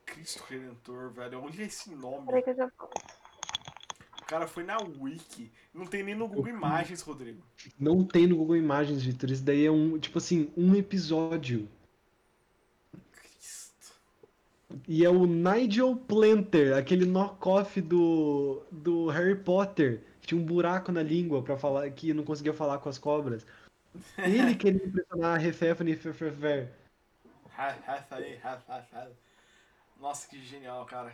Cristo 0.05 0.43
Redentor, 0.49 1.11
velho. 1.11 1.41
Olha 1.41 1.63
esse 1.63 1.93
nome. 1.93 2.25
Peraí 2.25 2.41
que 2.41 2.49
eu 2.51 2.55
já 2.55 2.65
O 2.67 4.25
cara 4.25 4.47
foi 4.47 4.63
na 4.63 4.77
Wiki. 4.77 5.51
Não 5.73 5.85
tem 5.85 6.03
nem 6.03 6.15
no 6.15 6.27
Google 6.27 6.49
Imagens, 6.49 7.01
Rodrigo. 7.01 7.43
Não 7.79 8.03
tem 8.03 8.27
no 8.27 8.37
Google 8.37 8.55
Imagens, 8.55 9.03
Victor. 9.03 9.31
Isso 9.31 9.43
daí 9.43 9.65
é 9.65 9.71
um, 9.71 9.99
tipo 9.99 10.17
assim, 10.17 10.51
um 10.55 10.75
episódio. 10.75 11.67
Cristo. 13.11 13.93
E 14.87 15.05
é 15.05 15.09
o 15.09 15.25
Nigel 15.25 15.95
Planter, 15.95 16.75
aquele 16.75 17.05
knockoff 17.05 17.79
do, 17.81 18.61
do 18.71 19.07
Harry 19.07 19.35
Potter, 19.35 20.01
que 20.19 20.27
tinha 20.27 20.39
um 20.41 20.45
buraco 20.45 20.91
na 20.91 21.01
língua 21.01 21.41
para 21.41 21.57
falar 21.57 21.89
que 21.91 22.13
não 22.13 22.23
conseguia 22.23 22.53
falar 22.53 22.79
com 22.79 22.89
as 22.89 22.97
cobras. 22.97 23.45
Ele 24.17 24.55
queria 24.55 24.85
impressionar 24.85 25.39
a 25.39 25.41
e 28.19 28.39
ha, 28.43 28.61
ha. 28.67 29.07
Nossa, 29.99 30.27
que 30.27 30.41
genial, 30.41 30.85
cara. 30.85 31.13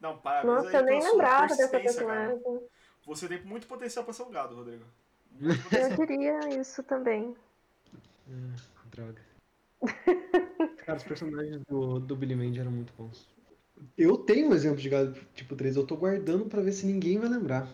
Não, 0.00 0.16
parabéns 0.16 0.54
Nossa, 0.54 0.68
aí 0.68 0.74
eu 0.76 0.84
nem 0.84 1.02
lembrava 1.02 1.48
dessa 1.48 1.68
cara. 1.68 1.82
personagem. 1.82 2.60
Você 3.06 3.28
tem 3.28 3.42
muito 3.42 3.66
potencial 3.66 4.04
pra 4.04 4.14
ser 4.14 4.22
um 4.22 4.30
gado, 4.30 4.54
Rodrigo. 4.54 4.84
Eu 5.40 5.96
diria 5.96 6.60
isso 6.60 6.82
também. 6.82 7.36
Ah, 8.28 8.56
droga. 8.90 9.20
Cara, 10.84 10.98
os 10.98 11.04
personagens 11.04 11.60
do, 11.68 12.00
do 12.00 12.16
Billy 12.16 12.34
Mandy 12.34 12.60
eram 12.60 12.70
muito 12.70 12.92
bons. 12.98 13.28
Eu 13.96 14.16
tenho 14.16 14.50
um 14.50 14.54
exemplo 14.54 14.80
de 14.80 14.88
gado 14.88 15.18
tipo 15.34 15.54
3, 15.54 15.76
eu 15.76 15.86
tô 15.86 15.96
guardando 15.96 16.46
pra 16.46 16.60
ver 16.60 16.72
se 16.72 16.86
ninguém 16.86 17.18
vai 17.18 17.28
lembrar. 17.28 17.68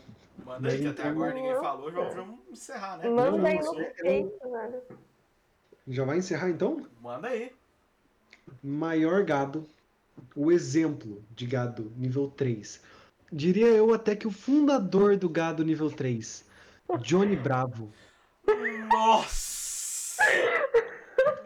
Manda 0.45 0.69
aí, 0.71 0.81
que 0.81 0.87
até 0.87 1.03
agora 1.05 1.35
ninguém 1.35 1.55
falou. 1.57 1.91
Já 1.91 2.09
vamos 2.11 2.39
encerrar, 2.51 2.99
né? 2.99 3.09
Manda 3.09 3.49
aí 3.49 3.59
não, 3.59 3.75
no 3.75 3.85
peito, 3.95 4.51
velho. 4.51 4.83
Já 5.89 6.05
vai 6.05 6.19
encerrar 6.19 6.51
então? 6.51 6.87
Manda 7.01 7.29
aí. 7.29 7.53
Maior 8.63 9.25
gado, 9.25 9.67
o 10.35 10.53
exemplo 10.53 11.23
de 11.35 11.47
gado 11.47 11.93
nível 11.97 12.29
3. 12.29 12.83
Diria 13.31 13.69
eu 13.69 13.93
até 13.93 14.17
que 14.17 14.27
o 14.27 14.31
fundador 14.31 15.17
do 15.17 15.29
gado 15.29 15.65
nível 15.65 15.91
3, 15.91 16.45
Johnny 17.01 17.37
Bravo. 17.37 17.91
Nossa! 18.91 20.23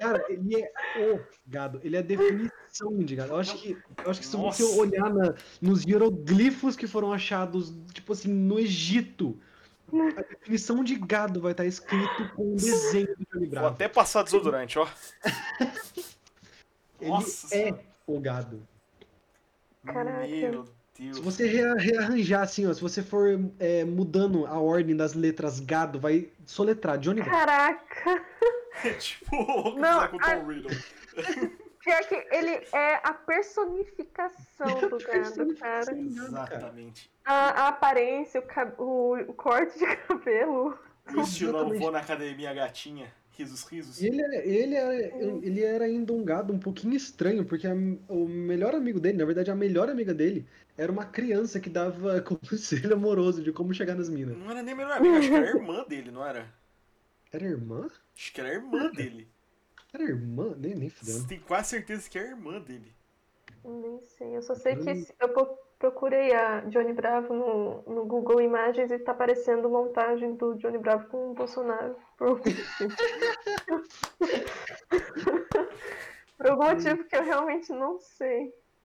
Cara, 0.02 0.24
ele 0.28 0.56
é 0.56 0.72
o 1.12 1.20
gado, 1.46 1.80
ele 1.84 1.96
é 1.96 1.98
a 2.00 2.02
definição 2.02 2.96
de 2.98 3.16
gado. 3.16 3.32
Eu 3.32 3.36
acho 3.38 3.56
que, 3.58 3.76
eu 4.04 4.10
acho 4.10 4.20
que 4.20 4.26
se 4.26 4.36
você 4.36 4.62
olhar 4.62 5.08
na- 5.12 5.34
nos 5.60 5.84
hieroglifos 5.84 6.76
que 6.76 6.86
foram 6.86 7.12
achados, 7.12 7.72
tipo 7.92 8.12
assim, 8.12 8.28
no 8.32 8.58
Egito, 8.58 9.38
a 10.16 10.22
definição 10.22 10.82
de 10.82 10.94
gado 10.96 11.40
vai 11.40 11.52
estar 11.52 11.66
escrito 11.66 12.28
com 12.34 12.52
um 12.52 12.56
desenho 12.56 13.14
do 13.16 13.26
Johnny 13.32 13.46
Vou 13.48 13.66
até 13.68 13.88
passar 13.88 14.22
desodorante, 14.22 14.78
ó. 14.78 14.88
Ele 17.00 17.10
Nossa 17.10 17.54
é 17.56 17.74
o 18.06 18.18
gado. 18.20 18.66
Caraca. 19.84 20.26
Meu 20.26 20.64
Deus. 20.98 21.16
Se 21.16 21.20
você 21.22 21.46
rea- 21.46 21.74
rearranjar 21.74 22.42
assim, 22.42 22.66
ó, 22.66 22.72
se 22.72 22.80
você 22.80 23.02
for 23.02 23.28
é, 23.58 23.84
mudando 23.84 24.46
a 24.46 24.58
ordem 24.60 24.94
das 24.96 25.14
letras 25.14 25.58
gado, 25.58 25.98
vai 25.98 26.28
soletrar 26.46 26.96
Johnny 26.98 27.22
Bravo. 27.22 27.36
Caraca! 27.38 28.24
tipo, 28.98 29.36
o 29.36 29.78
Não, 29.78 30.08
com 30.08 30.16
o 30.16 30.20
Tom 30.20 30.26
a- 30.26 30.34
Riddle. 30.44 30.70
Pior 31.82 32.00
que 32.06 32.14
ele 32.30 32.64
é 32.72 32.94
a 33.02 33.12
personificação 33.12 34.88
do 34.88 34.98
gado, 35.04 35.54
cara. 35.56 35.92
Exatamente. 35.98 37.10
A, 37.24 37.64
a 37.64 37.68
aparência, 37.68 38.40
o, 38.40 38.44
cab- 38.44 38.78
o- 38.78 39.14
o 39.16 39.34
corte 39.34 39.78
de 39.78 39.96
cabelo. 39.96 40.78
O 41.14 41.20
estilão, 41.22 41.68
vou 41.78 41.90
na 41.90 41.98
academia 41.98 42.54
gatinha. 42.54 43.12
Risos, 43.36 43.64
risos. 43.64 44.00
E 44.00 44.06
ele, 44.06 44.22
é- 44.22 44.46
ele, 44.46 44.76
ele 45.44 45.64
era 45.64 45.84
ainda 45.86 46.12
um 46.12 46.22
gado 46.24 46.52
um 46.52 46.58
pouquinho 46.58 46.94
estranho, 46.94 47.44
porque 47.44 47.66
a- 47.66 47.74
o 48.08 48.28
melhor 48.28 48.74
amigo 48.74 49.00
dele, 49.00 49.18
na 49.18 49.24
verdade 49.24 49.50
a 49.50 49.54
melhor 49.56 49.88
amiga 49.88 50.14
dele, 50.14 50.46
era 50.76 50.92
uma 50.92 51.04
criança 51.06 51.58
que 51.58 51.68
dava 51.70 52.20
conselho 52.20 52.94
amoroso 52.94 53.42
de 53.42 53.50
como 53.50 53.74
chegar 53.74 53.94
nas 53.96 54.08
minas. 54.08 54.36
Não 54.38 54.50
era 54.50 54.62
nem 54.62 54.74
melhor 54.74 54.98
amigo, 54.98 55.16
acho 55.16 55.28
que 55.28 55.34
era 55.34 55.46
a 55.46 55.50
irmã 55.56 55.84
dele, 55.88 56.10
não 56.10 56.24
era? 56.24 56.46
Era 57.32 57.44
irmã? 57.44 57.88
Acho 58.14 58.32
que 58.32 58.40
era 58.40 58.50
a 58.50 58.54
irmã 58.54 58.90
dele. 58.90 59.28
Era 59.92 60.02
irmã? 60.04 60.54
Nem, 60.56 60.74
nem 60.74 60.90
fudendo. 60.90 61.26
Tem 61.26 61.40
quase 61.40 61.70
certeza 61.70 62.08
que 62.08 62.18
é 62.18 62.22
a 62.22 62.26
irmã 62.30 62.60
dele. 62.60 62.94
Nem 63.64 64.00
sei, 64.02 64.36
eu 64.36 64.42
só 64.42 64.54
sei 64.54 64.76
que 64.76 64.94
se- 64.96 65.14
eu 65.20 65.28
pro- 65.32 65.56
procurei 65.78 66.32
a 66.34 66.60
Johnny 66.62 66.92
Bravo 66.92 67.32
no, 67.34 67.82
no 67.82 68.04
Google 68.04 68.40
Imagens 68.40 68.90
e 68.90 68.98
tá 68.98 69.12
aparecendo 69.12 69.68
montagem 69.70 70.34
do 70.34 70.54
Johnny 70.56 70.78
Bravo 70.78 71.08
com 71.08 71.30
o 71.30 71.34
Bolsonaro. 71.34 71.96
Por 72.18 72.28
algum 72.28 72.50
motivo. 72.50 72.96
Por 76.38 76.46
algum 76.50 76.64
motivo 76.64 77.04
que 77.04 77.16
eu 77.16 77.22
realmente 77.22 77.72
não 77.72 77.98
sei. 78.00 78.52